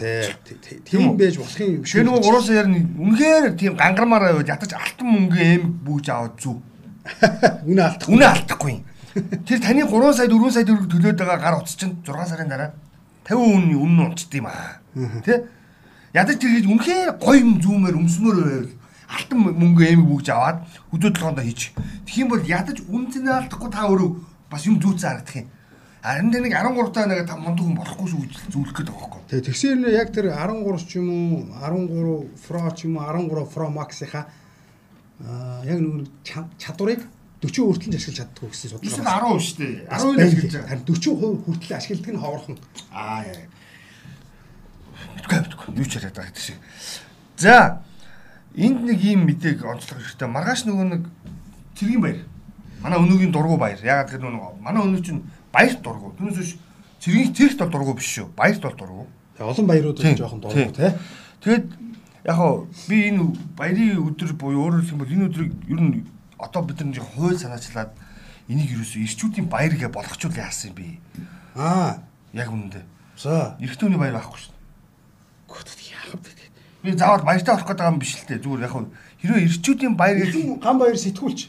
Тийм 0.89 1.02
байж 1.13 1.36
болох 1.38 1.60
юм 1.62 1.86
Шин 1.86 2.06
нөгөө 2.10 2.21
3 2.25 2.49
саяар 2.49 2.67
нь 2.73 2.82
үнэхээр 2.97 3.45
тийм 3.54 3.73
гангармаар 3.78 4.23
байвал 4.34 4.49
ятаж 4.49 4.71
алтан 4.73 5.08
мөнгө 5.13 5.39
эм 5.45 5.63
бүүж 5.86 6.06
аваад 6.10 6.34
зүв. 6.41 6.58
үнэ 7.69 7.82
алдах. 7.86 8.10
Үнэ 8.10 8.25
алдахгүй. 8.34 8.75
Тэр 9.15 9.60
таны 9.60 9.84
3 9.86 10.13
сая 10.13 10.28
4 10.30 10.52
сая 10.54 10.65
төгрөг 10.65 10.89
төлөөд 10.91 11.17
байгаа 11.17 11.39
гар 11.39 11.56
утас 11.60 11.76
чинь 11.76 11.98
6 12.06 12.30
сарын 12.30 12.50
дараа 12.50 12.72
50% 13.26 13.38
үнэ 13.38 13.76
үнэ 13.78 14.02
унцд 14.13 14.34
юм 14.38 14.48
аа. 14.50 14.82
Тэ? 15.26 15.45
Ядаж 16.13 16.38
тэр 16.41 16.52
гэж 16.58 16.65
үнэхээр 16.65 17.10
гоё 17.22 17.38
юм 17.41 17.58
зүүмээр 17.62 17.95
өмсмөр 17.98 18.38
байвал 18.41 18.69
алтан 19.10 19.39
мөнгө 19.41 19.84
эм 19.89 20.02
бүүж 20.06 20.28
аваад 20.30 20.58
хөдөө 20.93 21.10
толгоондоо 21.17 21.45
хийчих. 21.45 21.74
Тэгэх 22.06 22.22
юм 22.22 22.30
бол 22.30 22.45
ядаж 22.45 22.78
үнцэнэ 22.86 23.30
алдахгүй 23.50 23.69
та 23.74 23.89
өөрөө 23.89 24.10
бас 24.50 24.65
юм 24.69 24.78
зүүцэн 24.82 25.10
харагдах 25.10 25.38
юм. 25.41 25.48
Харин 26.00 26.32
тэр 26.32 26.41
нэг 26.45 26.54
13 26.54 26.93
таа 26.93 27.06
нэг 27.10 27.26
та 27.26 27.36
мундаг 27.38 27.65
хүн 27.65 27.76
болохгүй 27.78 28.08
шүү 28.08 28.22
зүйлэх 28.54 28.74
гээд 28.78 28.89
байгаа 28.93 29.10
байхгүй. 29.10 29.22
Тэгээ 29.30 29.45
тэгсээр 29.50 29.78
нэ 29.82 29.89
яг 29.98 30.10
тэр 30.13 30.26
13 30.32 30.86
ч 30.86 30.91
юм 31.02 31.10
уу 31.10 31.50
13 31.58 32.38
Pro 32.45 32.62
ч 32.74 32.80
юм 32.86 32.98
уу 32.98 33.06
13 33.06 33.50
Pro 33.50 33.65
Max-ийнхаа 33.74 34.26
аа 35.26 35.62
яг 35.65 35.78
нэг 35.82 36.08
чад- 36.24 36.54
чадварыг 36.58 37.02
40% 37.39 37.71
хүртэл 37.71 37.95
ашиглаж 37.95 38.17
чаддгүй 38.19 38.49
гэсэн 38.52 38.69
судалгаа. 38.69 38.89
Эсвэл 38.89 39.08
байна. 39.08 39.32
10 39.32 39.39
шүү 39.39 39.58
дээ. 39.60 39.75
Бас 39.88 40.02
10 40.04 40.12
байна 40.12 40.28
л 40.28 40.34
лээ. 40.36 40.41
гэж 40.43 40.54
байгаа. 40.60 40.69
Харин 40.69 40.86
40% 40.86 41.43
хүртэл 41.47 41.78
ашигладаг 41.80 42.12
нь 42.12 42.19
хоорхон. 42.19 42.56
Аа 42.91 43.21
яа. 43.23 43.45
Мэдгүй 45.15 45.38
мэдгүй. 45.39 45.67
Юу 45.80 45.88
ч 45.88 45.93
яриад 45.95 46.15
байгаа 46.19 46.32
гэдэг 46.36 46.43
шиг. 46.43 46.60
За 47.39 47.56
энд 48.60 48.80
нэг 48.84 48.99
ийм 48.99 49.23
мэдээг 49.23 49.63
онцлох 49.63 50.04
хэрэгтэй. 50.04 50.28
Маргааш 50.28 50.67
нөгөө 50.67 50.86
нэг 50.91 51.04
цэргийн 51.80 52.04
баяр. 52.04 52.19
Манай 52.84 52.99
өнөөгийн 52.99 53.32
дургу 53.32 53.56
баяр. 53.56 53.80
Ягаад 53.80 54.12
гэвэл 54.12 54.36
нөгөө 54.36 54.52
манай 54.60 54.84
өнөө 54.84 54.99
чинь 54.99 55.23
баярт 55.56 55.80
дургу. 55.80 56.12
Түүнээс 56.19 56.36
биш 56.36 56.52
цэргийн 56.99 57.32
цэгт 57.32 57.60
бол 57.63 57.71
дургу 57.71 57.95
биш 57.95 58.19
шүү. 58.19 58.28
Баярт 58.36 58.60
бол 58.60 58.75
дургу. 58.75 59.08
Олон 59.39 59.67
баярууд 59.67 59.95
Тийм, 59.95 60.19
жоохон 60.19 60.43
дургу 60.43 60.75
те. 60.75 60.99
Тэгэд 61.39 61.71
яг 62.28 62.36
хоо 62.36 62.67
би 62.88 63.08
энэ 63.08 63.32
баярын 63.56 64.04
өдөр 64.12 64.36
буюу 64.36 64.67
өөрөөр 64.67 64.84
хэлбэл 64.84 65.15
энэ 65.15 65.28
өдрийг 65.32 65.52
ер 65.71 65.80
нь 65.80 66.04
одоо 66.39 66.63
бид 66.63 66.82
нэг 66.82 67.04
хууль 67.04 67.38
санаачлаад 67.38 67.91
энийг 68.47 68.71
ерөөсөө 68.73 69.04
ирчүүдийн 69.06 69.47
баяр 69.52 69.75
гэж 69.75 69.91
болгочул 69.91 70.34
яасан 70.34 70.71
юм 70.71 70.75
бэ? 70.80 70.88
Аа. 71.56 72.02
Яг 72.34 72.49
үнэндээ. 72.49 72.86
За. 73.19 73.58
Эрэгтүүний 73.60 73.99
баяр 73.99 74.15
байхгүй 74.17 74.39
шүү. 74.39 74.54
Гүт 75.52 75.69
яах 75.91 76.15
вэ? 76.15 76.39
Би 76.84 76.95
заавал 76.95 77.28
баяртай 77.28 77.54
болох 77.56 77.67
гэдэг 77.67 77.88
юм 77.91 77.99
биш 77.99 78.15
л 78.15 78.25
дээ. 78.25 78.39
Зүгээр 78.39 78.63
яг 78.63 78.71
хөө 78.71 78.86
хэрвээ 79.19 79.45
ирчүүдийн 79.52 79.95
баяр 79.99 80.17
гэж 80.23 80.34
ган 80.63 80.78
баяр 80.80 80.95
сэтгүүлч. 80.95 81.39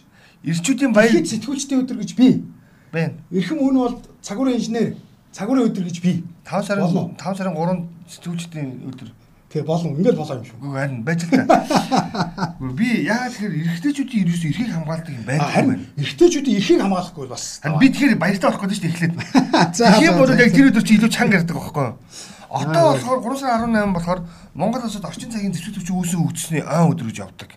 ирчүүдийн 0.42 0.92
баяр 0.92 1.12
Баяр 1.14 1.26
сэтгүүлчдийн 1.30 1.80
өдөр 1.86 1.98
гэж 2.02 2.10
би. 2.18 2.42
байна. 2.90 3.14
Эрхэм 3.30 3.58
өн 3.62 3.76
бол 3.78 3.96
цагуурын 4.24 4.58
инженер. 4.58 4.96
Цагуурын 5.30 5.70
өдөр 5.70 5.84
гэж 5.86 6.02
би. 6.02 6.24
5 6.42 6.66
сарын 6.66 6.82
Болов. 6.82 7.14
5 7.14 7.38
сарын 7.38 7.54
3-нд 7.54 7.82
сэтгүүлчдийн 8.10 8.68
өдөр. 8.90 9.08
Тэгээ 9.50 9.66
болон 9.66 9.98
ингээл 9.98 10.14
болоо 10.14 10.36
юм 10.38 10.46
шүү. 10.46 10.58
Үгүй 10.62 10.78
харин 10.78 11.02
байж 11.02 11.20
л 11.26 11.34
та. 11.34 12.54
Би 12.62 12.88
яагаад 13.02 13.34
тэгэхээр 13.34 13.54
эрэгтэйчүүдийн 13.66 14.22
ерөөсөө 14.30 14.46
эрхийг 14.46 14.70
хамгаалдаг 14.70 15.10
юм 15.10 15.24
байна. 15.26 15.48
Харин 15.50 15.80
эрэгтэйчүүдийн 15.98 16.58
эрхийг 16.62 16.80
хамгаалахгүй 16.86 17.22
бол 17.26 17.34
бас. 17.34 17.58
Харин 17.58 17.82
би 17.82 17.86
тэгэхээр 17.90 18.22
баяртай 18.22 18.46
болох 18.46 18.62
гэдэг 18.62 18.78
чинь 18.78 18.90
эхлээд. 18.94 19.14
За, 19.74 19.98
Тийм 19.98 20.14
бол 20.22 20.30
яг 20.30 20.54
тэр 20.54 20.70
өдөр 20.70 20.84
чи 20.86 20.94
илүү 20.94 21.10
чанга 21.10 21.42
ярьдаг 21.42 21.56
байхгүй 21.58 21.82
юу? 21.82 21.98
Одоо 22.46 22.82
болохоор 22.94 23.18
3 23.26 23.42
сарын 23.42 23.74
18 23.74 23.94
болохоор 23.98 24.20
Монгол 24.54 24.86
улсад 24.86 25.10
орчин 25.10 25.30
цагийн 25.34 25.50
зэвсэг 25.50 25.82
төвчийн 25.82 25.98
үүсэн 25.98 26.18
хөгжсөний 26.22 26.62
ан 26.62 26.94
өдөр 26.94 27.10
гэж 27.10 27.18
явдаг. 27.26 27.50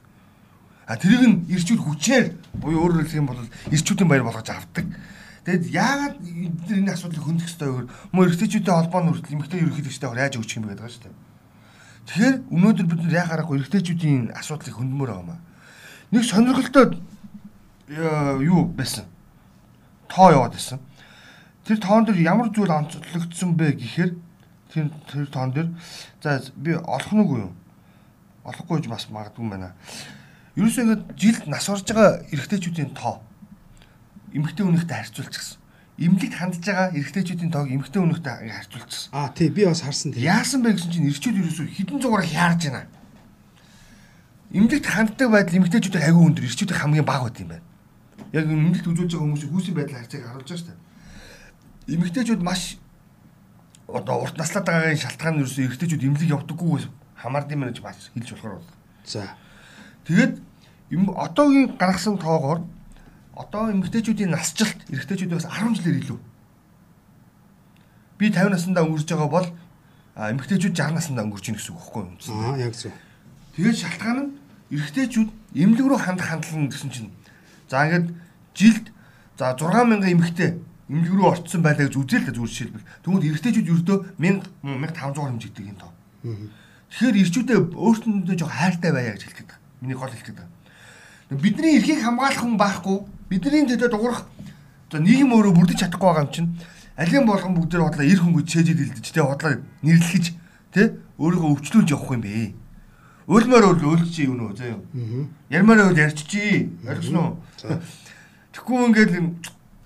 А 0.90 0.98
тэрийг 0.98 1.22
нь 1.30 1.38
ирчүүд 1.46 1.78
хүчээр 1.78 2.26
буюу 2.58 2.90
өөрөөр 2.90 3.06
хэлэх 3.06 3.22
юм 3.22 3.30
бол 3.30 3.42
ирчүүдийн 3.70 4.10
баяр 4.10 4.26
болгож 4.26 4.50
авдаг. 4.50 4.86
Тэгэд 5.46 5.70
яагаад 5.70 6.18
энэ 6.74 6.94
асуудлыг 6.94 7.22
хөндөх 7.22 7.50
ёстой 7.50 7.70
вэ? 7.70 7.90
Мөн 8.14 8.26
эрэгтэйчүүдийн 8.34 8.78
холбооны 8.82 9.12
хүртэл 9.14 9.36
эмэгтэй 9.38 9.60
ерөнхийлөгчтэй 9.62 10.10
хайж 10.10 10.36
өгчих 10.38 10.58
юм 10.62 10.70
байдаг 10.70 10.90
шүү 10.90 11.10
дээ. 11.10 11.33
Тэгэхээр 12.08 12.36
өнөөдөр 12.52 12.88
бид 12.88 13.02
нар 13.08 13.18
яхаарахгүй 13.24 13.58
эрэгтэйчүүдийн 13.64 14.36
асуудлыг 14.36 14.76
хөндмөр 14.76 15.10
байгаа 15.10 15.28
маа. 15.28 15.40
Нэг 16.12 16.24
сонирхолтой 16.28 17.00
юу 18.44 18.68
байсан. 18.76 19.06
Тоо 20.12 20.32
яваад 20.36 20.54
байсан. 20.54 20.80
Тэр 21.64 21.80
тоон 21.80 22.04
дээр 22.04 22.20
ямар 22.28 22.52
зүйл 22.52 22.76
онцлогдсон 22.76 23.56
бэ 23.56 23.80
гэхээр 23.80 24.12
тэр 24.68 24.92
тэр 25.08 25.28
тоон 25.32 25.56
дээр 25.56 25.70
за 26.20 26.44
би 26.60 26.76
олох 26.76 27.12
нь 27.16 27.24
үгүй 27.24 27.40
юу? 27.48 27.54
Олохгүй 28.44 28.84
ч 28.84 28.92
бас 28.92 29.08
магадгүй 29.08 29.48
байна. 29.48 29.72
Ерөөсөө 30.60 30.84
ингээд 30.84 31.04
жилд 31.16 31.48
нас 31.48 31.72
орж 31.72 31.88
байгаа 31.88 32.28
эрэгтэйчүүдийн 32.36 32.92
тоо 32.92 33.24
эмэгтэй 34.36 34.68
хүнийхтэй 34.68 34.98
харьцуулчихсан. 34.98 35.63
Имлэгт 36.04 36.36
хандж 36.36 36.60
байгаа 36.68 36.92
эрэгтэйчүүдийн 36.92 37.52
тоог 37.54 37.72
эмэгтэй 37.72 38.02
хүнийхтэй 38.04 38.52
харьцуулчихсан. 38.52 39.12
Аа 39.16 39.32
тий 39.32 39.48
би 39.48 39.64
бас 39.64 39.82
харсан 39.82 40.12
тий. 40.12 40.28
Яасан 40.28 40.60
бэ 40.60 40.76
гэсэн 40.76 40.92
чинь 40.92 41.08
эрчүүд 41.08 41.40
ерөөсөө 41.40 41.68
хідэн 41.72 42.02
зугаараа 42.04 42.28
хяарж 42.28 42.62
байна. 42.68 42.92
Имлэгт 44.52 44.88
ханддаг 44.92 45.30
байдал 45.32 45.58
эмэгтэйчүүдийн 45.64 46.04
хагүй 46.04 46.24
өндөр 46.28 46.48
эрчүүдийн 46.50 46.82
хамгийн 46.84 47.08
бага 47.08 47.32
байт 47.32 47.40
юм 47.40 47.50
байна. 47.56 47.66
Яг 48.36 48.46
имлэгт 48.52 48.88
үзүүлж 48.92 49.12
байгаа 49.16 49.26
хүмүүсийн 49.32 49.52
хүүсийн 49.56 49.78
байдлыг 49.80 50.00
харьцааг 50.04 50.24
харуулж 50.28 50.50
байгаа 50.52 50.60
шүү 50.60 50.70
дээ. 50.70 51.96
Эмэгтэйчүүд 51.96 52.42
маш 52.44 52.62
одоо 53.88 54.16
урт 54.28 54.36
наслаад 54.38 54.66
байгаагийн 54.68 55.04
шалтгаан 55.04 55.34
нь 55.38 55.42
ерөөсөө 55.42 55.66
эрэгтэйчүүд 55.72 56.04
имлэг 56.04 56.30
явдаггүй 56.36 56.84
хамаард 57.24 57.50
юм 57.56 57.64
гэж 57.70 57.80
бас 57.80 58.12
хэлж 58.12 58.30
болохоор 58.36 58.60
байна. 58.60 58.76
За. 59.06 59.38
Тэгээд 60.08 60.34
одоогийн 60.92 61.78
гаргасан 61.80 62.18
тоогоор 62.18 62.60
одоо 63.34 63.74
эмэгтэйчүүдийн 63.74 64.30
насжилт 64.30 64.80
эрэгтэйчүүдээс 64.94 65.50
10 65.50 65.78
жилээр 65.82 65.98
илүү. 66.06 66.20
Би 68.18 68.30
50 68.30 68.54
наснда 68.54 68.86
өнгөрч 68.86 69.10
байгаа 69.10 69.30
бол 69.30 69.48
эмэгтэйчүүд 70.14 70.78
60 70.78 70.94
наснда 70.94 71.26
өнгөрч 71.26 71.46
ийн 71.50 71.58
гэсэн 71.58 71.74
үг 71.74 71.82
байхгүй 71.82 72.02
юу? 72.06 72.54
Аа 72.54 72.58
яг 72.62 72.78
зөв. 72.78 72.94
Тэгээд 73.58 73.78
шалтгаан 73.82 74.18
нь 74.22 74.32
эрэгтэйчүүд 74.74 75.30
эмнэлэг 75.58 75.88
рүү 75.90 76.00
хандах 76.02 76.30
хандлага 76.30 76.70
гэсэн 76.70 76.90
чинь 76.94 77.10
за 77.70 77.82
ингээд 77.90 78.14
жилд 78.54 78.86
за 79.38 79.58
6000 79.58 80.06
эмэгтэй 80.14 80.50
эмнэлэг 80.90 81.14
рүү 81.18 81.28
орцсон 81.34 81.62
байлаа 81.66 81.90
гэж 81.90 81.98
үзэл 81.98 82.26
та 82.30 82.34
зүгээр 82.38 82.54
жишээлбэл. 82.54 82.90
Тэгвэл 83.02 83.28
эрэгтэйчүүд 83.34 83.72
ердөө 83.74 83.98
1000 84.22 84.46
1500 84.62 85.26
хэмжигдэг 85.26 85.66
юм 85.74 85.78
доо. 85.82 85.92
Тэгэхээр 86.94 87.22
ирчүүдээ 87.26 87.60
өөртөндөө 87.74 88.36
жоох 88.38 88.54
хайртай 88.54 88.92
байя 88.94 89.18
гэж 89.18 89.26
хэлдэг. 89.26 89.50
Миний 89.82 89.98
гол 89.98 90.14
хэлдэг. 90.14 90.38
Бидний 91.34 91.82
эрхийг 91.82 92.06
хамгаалах 92.06 92.46
хүн 92.46 92.58
байхгүй 92.62 92.98
бидний 93.34 93.66
тэдэд 93.66 93.90
дуурах 93.90 94.30
за 94.94 95.02
нийгэм 95.02 95.34
өөрөө 95.34 95.54
бүрдэж 95.58 95.78
чадахгүй 95.82 96.06
байгаа 96.06 96.26
юм 96.30 96.34
чинь 96.34 96.50
алин 96.98 97.26
болгон 97.26 97.54
бүгд 97.58 97.70
дээр 97.74 97.84
бодлоо 97.90 98.06
эр 98.06 98.22
хөнгөж 98.22 98.46
чэжид 98.46 98.78
илдэж 98.78 99.06
тэ 99.10 99.26
бодлоо 99.26 99.58
нэрлэхэж 99.82 100.26
тэ 100.70 100.82
өөрийгөө 101.18 101.50
өвчлүүлж 101.58 101.90
явах 101.90 102.14
юм 102.14 102.22
бэ. 102.22 102.54
Ölмөр 103.26 103.66
өл 103.74 103.98
өлж 103.98 104.14
юу 104.22 104.36
нөө 104.38 104.52
зөө. 104.54 104.78
Ярмаар 105.50 105.90
өл 105.90 105.98
ярьчичи. 105.98 106.70
Ойлгосон 106.86 107.18
уу? 107.18 107.32
Тэгэхгүй 108.54 108.78
ингээд 108.94 109.14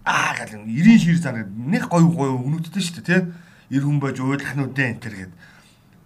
аа 0.04 0.36
гал 0.36 0.52
90 0.68 1.00
шир 1.00 1.18
зан 1.22 1.46
нэг 1.56 1.88
гоё 1.88 2.12
гоё 2.12 2.36
өнүүдтэй 2.36 2.82
шүү 2.84 3.00
дээ 3.00 3.08
тэ. 3.08 3.32
Эр 3.72 3.84
хүн 3.86 4.00
байж 4.02 4.20
уйлах 4.20 4.56
нь 4.58 4.66
үдэ 4.66 4.84
энэ 4.92 5.02
төр 5.04 5.16
гээд. 5.16 5.34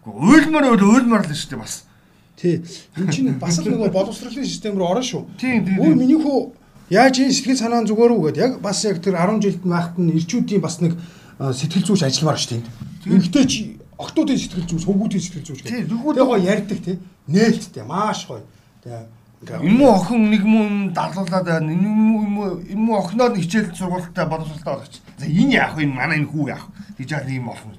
Ölмөр 0.06 0.66
өл 0.76 0.86
ölмөр 1.02 1.24
л 1.24 1.34
шүү 1.34 1.56
дээ 1.56 1.62
бас. 1.62 1.88
Тий. 2.36 2.62
Энд 3.00 3.10
чинь 3.14 3.38
бас 3.40 3.62
л 3.62 3.70
нөгөө 3.70 3.90
боловсролын 3.96 4.46
систем 4.46 4.76
рүү 4.76 4.92
орно 4.92 5.06
шүү. 5.06 5.24
Тийм 5.40 5.66
тийм. 5.66 5.78
Өө 5.80 5.96
миний 5.96 6.20
хүү 6.20 6.61
яаж 6.92 7.16
энэ 7.24 7.32
сэтгэл 7.32 7.64
санаа 7.64 7.88
зүгээр 7.88 8.12
үү 8.12 8.24
гэд 8.28 8.38
яг 8.38 8.52
бас 8.60 8.84
яг 8.84 9.00
тэр 9.00 9.16
10 9.16 9.40
жилд 9.40 9.64
байхад 9.64 9.96
нь 9.96 10.12
ирчүүдийн 10.20 10.62
бас 10.62 10.84
нэг 10.84 11.00
сэтгэл 11.40 11.88
зүйч 11.88 12.04
ажилламаар 12.04 12.38
шүү 12.38 12.52
дээ. 12.60 12.64
Эмэгтэй 13.08 13.46
чи 13.48 13.60
октоодын 13.96 14.38
сэтгэл 14.38 14.68
зүйч, 14.68 14.84
хөвгүүдийн 14.86 15.24
сэтгэл 15.24 15.48
зүйч 15.48 15.60
гэх. 15.64 15.88
Тэгээ 15.88 16.28
гоё 16.28 16.38
ярьдаг 16.44 16.80
тий. 16.84 17.00
Нээлттэй 17.32 17.86
маш 17.88 18.28
гоё. 18.28 18.44
Тэгээ 18.84 19.08
Энэ 19.42 19.74
муу 19.74 19.98
охин 19.98 20.30
нэг 20.30 20.44
муу 20.46 20.94
дарлуулаад 20.94 21.46
байна. 21.50 21.74
Энэ 21.74 21.90
муу 21.90 22.62
энэ 22.62 22.78
муу 22.78 23.02
охиноо 23.02 23.34
хичээл 23.34 23.74
сургуультай 23.74 24.30
боловсралтай 24.30 24.70
болгоч. 24.70 25.02
За 25.18 25.26
энэ 25.26 25.58
яах 25.58 25.74
вэ? 25.74 25.90
Манай 25.90 26.22
энэ 26.22 26.30
хүү 26.30 26.46
яах? 26.54 26.70
гэж 27.02 27.12
яах 27.12 27.30
юм 27.30 27.46
болох 27.50 27.66
юм. 27.66 27.74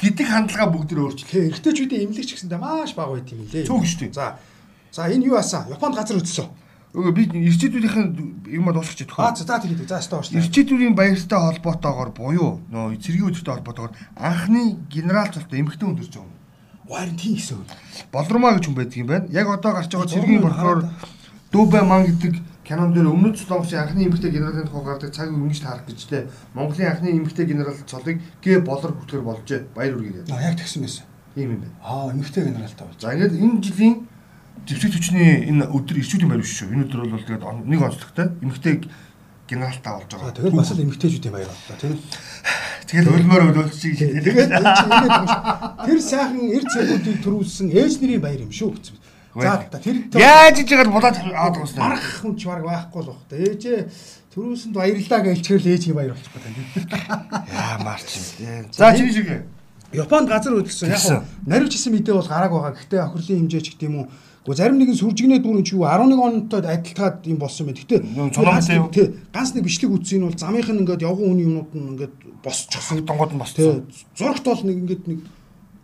Гэдэг 0.00 0.26
хандлага 0.28 0.72
бүгд 0.72 0.88
төр 0.92 1.00
өөрчлөлөө. 1.04 1.44
Эрэгтэйчүүдийн 1.52 2.02
эмнэлэгч 2.08 2.30
гэсэндээ 2.36 2.60
маш 2.60 2.92
бага 2.96 3.16
байт 3.16 3.32
юм 3.32 3.44
лээ. 3.48 3.68
Цөөх 3.68 3.84
шүү 3.84 4.00
дээ. 4.08 4.16
За. 4.16 4.36
За 4.92 5.08
энэ 5.08 5.28
юу 5.28 5.36
асан? 5.36 5.68
Японд 5.72 5.96
газар 5.96 6.20
өтсөн. 6.20 6.48
Өө 6.96 7.12
би 7.12 7.28
ирчээдүүдийн 7.28 8.48
юм 8.56 8.72
дуусчих 8.72 9.04
чад. 9.12 9.20
Аа 9.20 9.36
за 9.36 9.60
тэгээд 9.60 9.84
за 9.84 10.00
стаа 10.00 10.24
ууш. 10.24 10.32
Ирчээдүүдийн 10.32 10.96
баяртай 10.96 11.36
холбоотойгоор 11.36 12.10
буюу 12.16 12.64
нөө 12.72 12.96
цэргийн 12.96 13.36
өдөртэй 13.36 13.52
холбоотойгоор 13.52 13.92
анхны 14.16 14.80
генерал 14.88 15.28
цолтой 15.28 15.60
эмэгтэй 15.60 15.92
өндөрч 15.92 16.16
юм. 16.16 16.32
Харин 16.88 17.20
тийм 17.20 17.36
гэсэн. 17.36 17.60
Болормаа 18.08 18.56
гэж 18.56 18.64
хүн 18.64 18.76
байдаг 18.80 18.96
юм 18.96 19.08
байна. 19.12 19.28
Яг 19.28 19.44
одоо 19.44 19.72
гарч 19.76 19.92
байгаа 19.92 20.08
цэргийн 20.08 20.40
болохоор 20.40 20.80
Дубай 21.52 21.84
ман 21.84 22.08
гэдэг 22.08 22.34
кинон 22.64 22.96
дээр 22.96 23.12
өмнөд 23.12 23.36
Солонгосын 23.44 23.84
анхны 23.84 24.08
эмэгтэй 24.08 24.32
генералын 24.32 24.64
тухай 24.64 24.84
гардаг 24.88 25.12
цаг 25.12 25.28
өнгөж 25.30 25.60
таарах 25.60 25.84
гэжтэй. 25.84 26.32
Монголын 26.56 26.90
анхны 26.96 27.12
эмэгтэй 27.12 27.44
генерал 27.44 27.76
цолыг 27.84 28.24
гэ 28.40 28.64
болор 28.64 28.96
бүтгэр 28.96 29.20
болжээ. 29.20 29.60
Баяр 29.76 30.00
үргээд. 30.00 30.32
Аа 30.32 30.48
яг 30.48 30.56
тэгсэн 30.56 30.80
байсан. 30.80 31.04
Тийм 31.36 31.54
юм 31.54 31.60
байна. 31.60 31.76
Аа 31.84 32.10
эмэгтэй 32.16 32.44
генералтай 32.48 32.86
болж. 32.88 33.00
За 33.04 33.12
ингээд 33.14 33.36
энэ 33.36 33.60
жилийн 33.62 33.94
зэвсэг 34.64 34.90
төчний 34.96 35.44
энэ 35.52 35.68
өдөр 35.68 36.00
ирчүүдийн 36.00 36.30
баяр 36.32 36.42
биш 36.42 36.56
шүү. 36.56 36.72
Энэ 36.72 36.84
өдөр 36.88 37.00
бол 37.12 37.26
тэгээд 37.26 37.44
нэг 37.68 37.80
онцлогтой 37.84 38.26
эмэгтэй 38.40 38.74
генералтай 39.48 39.92
болж 39.92 40.10
байгаа. 40.10 40.34
Тэгээд 40.34 40.56
бас 40.56 40.70
л 40.72 40.82
эмэгтэйчүүдийн 40.82 41.34
баяр 41.34 41.50
боллоо 41.52 41.76
тийм. 41.78 42.00
Тэгэл 42.86 43.14
ölмөр 43.14 43.42
өлөлчих 43.50 43.98
шиг. 43.98 44.22
Тэгээд 44.26 44.50
тэр 45.86 45.98
сайхан 46.02 46.50
эрт 46.50 46.68
цэгүүдийг 46.70 47.18
төрүүлсэн 47.22 47.70
ээж 47.70 47.92
нэрийн 48.02 48.22
баяр 48.22 48.42
юм 48.42 48.50
шүү 48.50 48.74
гэсэн. 48.74 48.96
За 49.36 49.62
тэр 49.70 49.96
яаж 50.16 50.56
иж 50.64 50.68
яагаад 50.70 50.90
булаад 50.90 51.16
аваад 51.20 51.54
байгаа 51.60 51.66
юм. 51.66 51.78
Марах 51.78 52.06
хүн 52.24 52.34
ч 52.34 52.42
баг 52.46 52.62
байхгүй 52.64 53.02
л 53.04 53.10
бах. 53.12 53.22
Ээжээ 53.30 53.78
төрүүлсэнд 54.34 54.74
баярлаа 54.74 55.20
гэж 55.22 55.36
хэлчихвэл 55.44 55.72
ээжийн 55.76 55.96
баяр 55.98 56.14
болчих 56.16 56.32
гэдэг. 56.32 56.54
Яа 57.52 57.78
марч 57.84 58.08
юм. 58.16 58.66
За 58.72 58.96
чи 58.96 59.12
шиг. 59.12 59.46
Японд 59.92 60.26
газар 60.26 60.56
хөдөлсөн. 60.56 60.90
Яг 60.90 61.26
наривчсан 61.46 61.92
мэдээ 61.94 62.14
бол 62.16 62.26
гарааг 62.26 62.50
байгаа. 62.50 62.74
Гэхдээ 62.74 63.00
охирлын 63.06 63.38
хэмжээ 63.44 63.62
ч 63.62 63.68
гэдэм 63.76 63.94
үү 64.02 64.06
Гэхдээ 64.46 64.62
зарим 64.62 64.78
нэгэн 64.78 64.94
сүржигнээ 64.94 65.42
дүүрэн 65.42 65.66
чи 65.66 65.74
юу 65.74 65.90
11 65.90 66.22
онтой 66.22 66.62
адилтгаад 66.62 67.26
юм 67.26 67.42
болсон 67.42 67.66
байх. 67.66 67.82
Гэтэ 67.82 67.98
тий 68.94 69.06
ганц 69.34 69.50
нэг 69.58 69.66
бичлэг 69.66 69.90
үзсэн 69.90 70.22
нь 70.22 70.26
бол 70.30 70.38
замынх 70.38 70.70
нь 70.70 70.86
ингээд 70.86 71.02
явган 71.02 71.34
хүний 71.34 71.50
юмнууд 71.50 71.70
нь 71.74 71.90
ингээд 71.98 72.14
босчихсон. 72.46 73.02
Донгод 73.02 73.34
нь 73.34 73.42
босчихсон. 73.42 73.90
Зурагт 74.14 74.46
бол 74.46 74.62
нэг 74.62 74.76
ингээд 74.86 75.02
нэг 75.10 75.18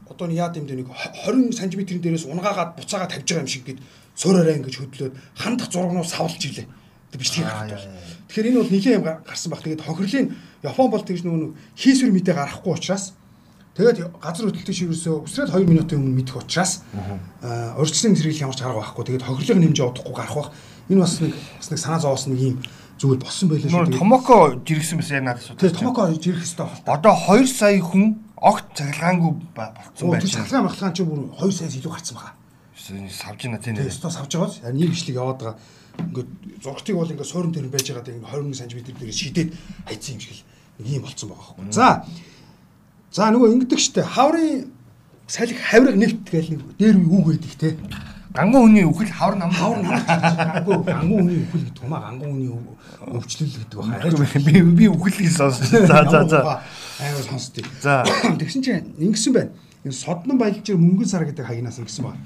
одоо 0.07 0.27
нэг 0.31 0.39
яад 0.39 0.55
юм 0.63 0.67
дэ 0.71 0.79
нэг 0.79 0.89
20 0.95 1.59
см-ийн 1.59 2.03
дээрээс 2.07 2.31
унгаагаад 2.31 2.79
буцаагаа 2.79 3.11
тавьж 3.11 3.27
байгаа 3.27 3.43
юм 3.43 3.51
шиг 3.51 3.67
гээд 3.67 3.81
суураараа 4.15 4.55
ингэж 4.55 4.75
хөдлөөд 4.79 5.15
хандах 5.35 5.67
зурагнуу 5.67 6.07
савлж 6.07 6.39
илээ. 6.47 6.67
Тэг 7.11 7.19
бичлэг 7.19 7.51
гаргах 7.51 7.83
бол. 7.83 7.91
Тэгэхээр 8.31 8.47
энэ 8.47 8.61
бол 8.63 8.71
нэгэн 8.71 8.95
юм 8.95 9.07
гарсан 9.27 9.51
баг. 9.51 9.67
Тэгээд 9.67 9.83
хохирлын 9.83 10.27
Япон 10.63 10.87
бол 10.87 11.03
тэгж 11.03 11.27
нөгөө 11.27 11.51
хийсвэр 11.75 12.15
мэдээ 12.15 12.35
гарахгүй 12.39 12.79
учраас 12.79 13.19
Тэгээд 13.73 14.21
газар 14.21 14.53
хөдлөлтөд 14.53 14.77
ширүүсөө 14.77 15.15
өсрээд 15.25 15.53
2 15.57 15.65
минутын 15.65 15.97
өмнө 15.97 16.21
мэдэх 16.21 16.45
учраас 16.45 16.85
аа 17.41 17.81
урьдчилан 17.81 18.17
зэрэг 18.21 18.45
ямар 18.45 18.53
ч 18.53 18.61
арга 18.61 18.85
байхгүй. 18.85 19.05
Тэгээд 19.09 19.25
хохирлын 19.25 19.65
хэмжээ 19.65 19.89
удахгүй 19.89 20.13
гарах 20.13 20.37
бах. 20.37 20.51
Энэ 20.93 21.01
бас 21.01 21.17
нэг 21.25 21.33
бас 21.33 21.69
нэг 21.73 21.81
санаа 21.81 22.01
зовоосон 22.05 22.37
нэг 22.37 22.41
юм 22.53 22.57
зүйл 23.01 23.17
болсон 23.17 23.49
байлээ 23.49 23.73
шүү. 23.73 23.97
Томоко 23.97 24.61
жиргсэн 24.61 25.01
байсан 25.01 25.17
яг 25.17 25.25
надад 25.25 25.41
асуудал. 25.41 25.61
Тэгээд 25.65 25.79
Томоко 25.81 26.03
жирэх 26.21 26.45
хэвээр 26.45 26.69
байна. 26.85 27.01
Одоо 27.01 27.15
2 27.33 27.49
сая 27.49 27.81
хүн 27.81 28.05
огт 28.37 28.67
цахилгаангүй 28.77 29.33
болцсон 29.57 30.07
байж 30.13 30.21
байна. 30.21 30.37
Цахилгаан 30.37 30.67
махлагаан 30.69 30.93
ч 30.93 31.01
бүр 31.09 31.21
2 31.33 31.57
саяас 31.57 31.75
илүү 31.81 31.93
гарсан 31.97 32.17
байгаа. 32.21 32.35
Савж 32.77 33.41
байна 33.41 33.59
тийм. 33.63 33.75
Тэгээд 33.81 33.89
өстө 33.89 34.13
савж 34.13 34.33
байгаа. 34.37 34.75
Нэг 34.77 34.91
бичлэг 34.93 35.17
яваад 35.17 35.41
байгаа. 35.41 35.57
Ингээд 36.13 36.31
зургтыг 36.61 36.95
бол 36.97 37.09
ингээд 37.09 37.31
суурин 37.33 37.53
тэр 37.57 37.73
байж 37.73 37.87
байгаа 37.89 38.05
тийм 38.05 38.21
21 38.21 38.53
см 38.53 38.81
дээрээс 38.85 39.19
шидэд 39.23 39.49
хайцсан 39.89 40.15
юм 40.17 40.21
шиг 40.21 40.37
л 40.37 40.45
нэг 40.83 40.93
юм 40.93 41.05
болцсон 41.09 41.29
байгаа 41.33 41.47
байхгүй. 41.57 41.73
За 41.73 42.05
За 43.13 43.29
нөгөө 43.29 43.53
ингэдэг 43.61 43.77
штэ 43.77 44.03
хаврын 44.09 44.73
салхи 45.29 45.53
хаврыг 45.53 46.01
нэвт 46.01 46.33
гээл 46.33 46.57
нэг 46.57 46.63
дээр 46.81 46.97
үг 46.97 47.27
байдаг 47.29 47.55
те. 47.61 47.77
Ганган 48.33 48.73
хүний 48.73 48.89
үхэл 48.89 49.13
хавар 49.13 49.37
нам 49.37 49.53
хавар 49.53 49.85
нам 49.85 50.01
ганган 50.01 50.81
ганган 50.81 51.21
хүний 51.21 51.45
үхэл 51.45 51.61
гэдэг 51.69 51.85
юм 51.85 51.93
а 51.93 52.01
ганган 52.09 52.33
хүний 52.33 52.49
өвчлөл 53.13 53.53
гэдэг 53.53 53.77
баха. 53.77 54.41
Би 54.49 54.63
би 54.65 54.89
үхэлийг 54.89 55.29
сонссон. 55.29 55.85
За 55.93 56.09
за 56.09 56.25
за. 56.25 56.41
Аймаг 57.05 57.25
сонсдгийг. 57.29 57.69
За 57.85 58.01
тэгсэн 58.41 58.65
чинь 58.65 58.97
ингэсэн 58.97 59.33
байна. 59.37 59.53
Энэ 59.85 59.93
соднон 59.93 60.41
баялжир 60.41 60.81
мөнгөн 60.81 61.09
сар 61.13 61.29
гэдэг 61.29 61.45
хагнаас 61.45 61.85
ингэсэн 61.85 62.09
байна. 62.09 62.25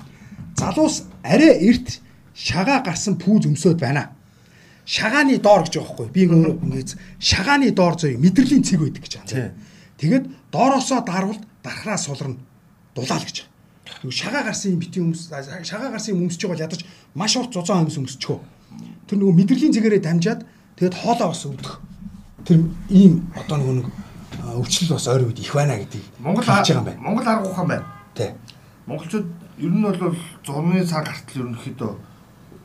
Залуус 0.54 1.10
арай 1.26 1.66
эрт 1.66 1.98
шагаа 2.30 2.86
гарсан 2.86 3.18
пүүз 3.18 3.50
өмсөд 3.50 3.82
байна. 3.82 4.14
Шагааны 4.86 5.42
доор 5.42 5.66
гэж 5.66 5.82
байгаа 5.82 5.90
хгүй. 5.98 6.08
Би 6.14 6.30
ингээд 6.30 6.94
шагааны 7.18 7.74
доор 7.74 7.98
зөө 7.98 8.22
мэдрэлийн 8.22 8.62
цэг 8.62 8.78
байдаг 8.86 9.02
гэж 9.02 9.14
байна. 9.18 9.50
Тэгээд 9.98 10.24
доороосоо 10.52 11.00
дарвал 11.04 11.40
дарахраа 11.62 11.98
сулрна. 11.98 12.36
Дулаал 12.94 13.24
гэж. 13.24 13.46
Юу 14.02 14.10
шагаа 14.10 14.42
гарсан 14.44 14.72
юм 14.72 14.80
битгий 14.80 15.02
хүмүүс 15.02 15.30
шагаа 15.64 15.90
гарсан 15.90 16.16
юм 16.16 16.26
өмсөж 16.26 16.42
байгаа 16.42 16.56
бол 16.56 16.66
ядаж 16.66 16.82
маш 17.14 17.36
урт 17.36 17.52
зузаан 17.54 17.86
хүмүүс 17.86 18.00
өмсчихөө. 18.02 18.38
Тэр 19.06 19.18
нөгөө 19.18 19.36
мэдрэлийн 19.40 19.72
цэгээрээ 19.72 20.02
дамжаад 20.02 20.40
тэгээд 20.76 20.94
хоолоо 21.00 21.28
бас 21.30 21.46
өгдөх. 21.46 21.80
тэр 22.46 22.62
ийм 22.88 23.26
одоо 23.34 23.58
нэг 23.58 23.82
нэг 23.82 23.86
өвчлөл 24.54 24.94
бас 24.94 25.06
ойр 25.10 25.26
үед 25.26 25.38
их 25.42 25.52
байна 25.54 25.74
гэдгийг 25.74 26.06
Монгол 26.22 26.46
хэлж 26.46 26.70
байгаа 26.70 26.78
юм 26.78 26.84
байна. 26.86 27.02
Монгол 27.02 27.26
арга 27.26 27.50
ухаан 27.50 27.68
байна. 27.68 27.86
Тий. 28.14 28.30
Монголчууд 28.86 29.26
ер 29.58 29.72
нь 29.74 29.82
бол 29.82 30.16
зурны 30.46 30.86
цаг 30.86 31.10
гартал 31.10 31.42
ерөнхийдөө 31.42 31.92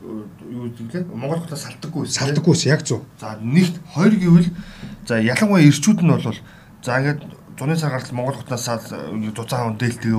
юу 0.02 0.70
гэдэг 0.70 0.86
лээ 0.94 1.04
Монгол 1.10 1.42
хотоос 1.42 1.66
салдаггүй. 1.66 2.06
Салдаггүйс 2.06 2.66
яг 2.70 2.86
зөв. 2.86 3.02
За 3.18 3.34
нэгт 3.42 3.82
хоёр 3.90 4.14
гэвэл 4.14 4.50
за 5.06 5.18
ялангуяа 5.18 5.66
ирчүүд 5.66 5.98
нь 6.06 6.14
бол 6.14 6.38
за 6.82 6.98
ингээд 6.98 7.20
зуны 7.58 7.76
цаг 7.76 7.90
гартал 7.94 8.16
Монгол 8.16 8.36
хотоос 8.42 8.66
зузаан 9.38 9.78
дээлтэйгээ 9.78 10.18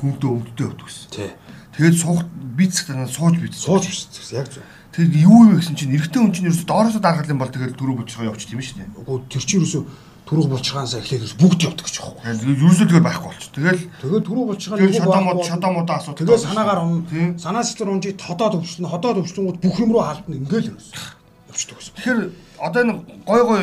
хүндөө 0.00 0.30
өвддөй 0.40 0.64
явдаг 0.66 0.86
гэсэн. 0.88 1.10
Тий. 1.12 1.30
Тэгээд 1.76 1.96
суух 2.00 2.24
бицэгтээ 2.56 3.06
сууж 3.06 3.34
бич. 3.36 3.54
Сууж 3.54 3.84
өссөн 3.84 4.40
яг 4.40 4.48
зөв. 4.48 4.64
Тэгээд 4.90 5.14
юу 5.22 5.54
вэ 5.54 5.60
гэсэн 5.60 5.76
чинь 5.76 5.94
эрэгтэй 5.94 6.20
хүн 6.20 6.32
чинь 6.34 6.48
ерөөсө 6.50 6.66
доороосоо 6.66 7.02
даргалын 7.04 7.38
бол 7.38 7.52
тэгээд 7.52 7.78
дөрөв 7.78 7.96
болчихоо 8.02 8.26
явчих 8.26 8.50
юм 8.50 8.64
шүү 8.64 8.76
дээ. 8.80 8.90
Үгүй 8.98 9.16
тэр 9.30 9.44
чинь 9.46 9.62
юусоо 9.62 9.82
түрүүг 10.26 10.48
болчихаансаа 10.50 10.98
эхлээд 10.98 11.22
ерөөс 11.30 11.36
бүгд 11.38 11.60
явдаг 11.62 11.86
гэж 11.86 11.96
байгаа 12.00 12.26
юм. 12.26 12.38
Тэгээд 12.42 12.58
ерөөсөө 12.58 12.86
тэгээд 12.90 13.06
байхгүй 13.06 13.28
болчих. 13.30 13.50
Тэгэл 13.54 13.82
Тэгээд 14.02 14.24
түрүү 14.26 14.44
болчихоо 14.50 14.76
тэгээд 14.82 14.98
шодомод 14.98 15.38
шодомодоо 15.46 15.94
асуу. 15.94 16.14
Тэгээд 16.18 16.42
санаагаар 16.42 16.80
Тийм. 17.06 17.28
санаа 17.38 17.62
сэтгэл 17.62 17.92
унжи 17.94 18.10
тодоод 18.18 18.54
өвчлөн 18.58 18.90
ходоод 18.90 19.18
өвчлөнгүүд 19.22 19.58
бүх 19.62 19.76
юм 19.78 19.90
руу 19.94 20.02
хаалтна 20.02 20.34
ингээл 20.42 20.70
ерөөс. 20.74 20.88
Явчихдаг 21.50 21.76
гэсэн. 21.78 21.94
Тэгэхээр 21.98 22.20
одоо 22.58 22.80
энэ 22.82 22.94
гой 23.30 23.42
гой 23.46 23.62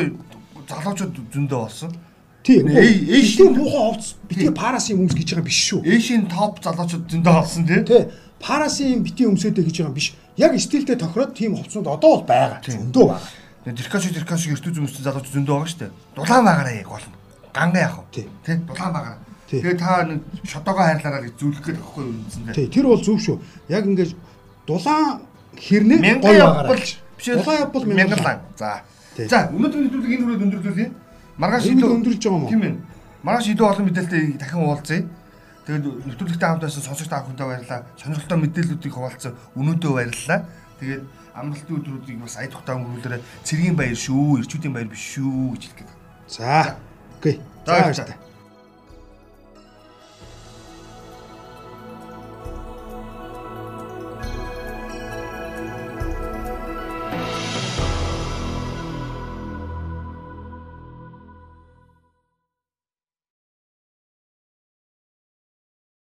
залуучууд 0.64 1.12
зөндөө 1.32 1.60
болсон. 1.60 1.92
Тий. 2.48 2.64
Эй- 2.64 3.04
ээш- 3.04 3.36
Эйшийн 3.36 3.52
муухай 3.52 3.82
овц 3.92 4.14
битгий 4.24 4.48
парасын 4.56 4.96
хүмүүс 4.96 5.12
гэж 5.20 5.28
байгаа 5.36 5.44
биш 5.44 5.58
шүү. 5.68 5.80
Эшийн 5.84 6.24
топ 6.32 6.64
залуучууд 6.64 7.04
зөндөө 7.12 7.34
болсон 7.36 7.66
тий. 7.68 7.82
Тий. 7.84 8.02
Парасын 8.40 9.02
битгий 9.04 9.26
өмсөдэй 9.28 9.64
гэж 9.68 9.76
байгаа 9.84 9.92
юм 9.92 9.98
биш. 10.00 10.14
Яг 10.40 10.56
стилтэй 10.56 10.96
тохироод 10.96 11.34
тийм 11.36 11.60
овцнууд 11.60 11.84
одоо 11.92 12.10
бол 12.16 12.24
байгаа. 12.24 12.64
Зөндөө 12.64 13.04
байгаа. 13.04 13.28
Тэркаш 13.68 14.04
тэркаш 14.16 14.42
эртүү 14.48 14.72
зүмстэй 14.80 15.04
залуучууд 15.04 15.34
зөндөө 15.36 15.54
байгаа 15.60 15.68
шүү 15.68 15.80
дээ. 15.84 15.92
Дулаан 16.16 16.44
байгаараа 16.48 16.72
яг 16.80 16.88
болно. 16.88 17.12
Ганга 17.52 17.78
яах 17.84 17.96
вэ? 18.00 18.04
Тий. 18.16 18.26
Дулаан 18.64 18.92
байгаараа. 18.96 19.20
Тэгээ 19.48 19.76
та 19.76 20.04
нэг 20.08 20.20
шодогоо 20.48 20.84
хайрлаараа 20.88 21.22
гэж 21.28 21.34
зүйлэх 21.36 21.62
гээд 21.68 21.78
байхгүй 21.84 22.02
юу 22.08 22.14
үндсэндээ. 22.16 22.54
Тий. 22.56 22.66
Тэр 22.72 22.84
бол 22.88 23.02
зөв 23.04 23.18
шүү. 23.20 23.36
Яг 23.68 23.84
ингээд 23.84 24.12
дулаан 24.64 25.20
хэрнээ 25.52 25.98
гой 26.24 26.36
байгаараа. 26.40 26.80
Дулаан 27.44 27.60
явбал 27.60 27.84
мянган. 27.84 28.40
За. 28.56 28.80
За, 29.28 29.38
өнөөдөр 29.52 29.80
нэвтрүүлэг 29.84 30.12
энэ 30.16 30.24
хүрээд 30.24 30.44
өндөрлүүлье. 30.48 30.88
Маргааш 31.38 31.70
үед 31.70 31.86
өндөрлж 31.86 32.18
байгаа 32.18 32.34
юм 32.34 32.44
уу? 32.44 32.50
Тийм 32.50 32.62
ээ. 32.66 32.74
Маргааш 33.22 33.46
илүү 33.54 33.66
олон 33.70 33.86
мэдээлэлтэй 33.86 34.22
дахин 34.42 34.62
уулзъя. 34.66 35.06
Тэгээд 35.70 35.86
нэвтрүүлэгтэй 36.10 36.48
хамт 36.50 36.62
байсан 36.66 36.82
сонсогч 36.82 37.06
та 37.06 37.22
бүхэндээ 37.22 37.46
баярлалаа. 37.46 37.80
Сонирхолтой 37.94 38.38
мэдээллүүдийг 38.42 38.94
хуваалцсан 38.94 39.32
өнөөдөө 39.54 39.92
баярлалаа. 39.94 40.40
Тэгээд 40.82 41.04
амралтын 41.38 41.76
өдрүүдийг 41.78 42.18
бас 42.18 42.34
ая 42.42 42.50
тухтаа 42.50 42.74
өнгөрүүлээрэ 42.82 43.22
цэргийн 43.46 43.78
баяр 43.78 43.94
шүү, 43.94 44.42
ирчүүдийн 44.42 44.74
баяр 44.74 44.90
биш 44.90 45.04
шүү 45.14 45.54
гэж 45.54 45.62
хэлгээд. 45.70 45.90
За. 46.26 46.74
Окей. 47.22 47.38
За, 47.62 47.86
баярлалаа. 47.86 48.18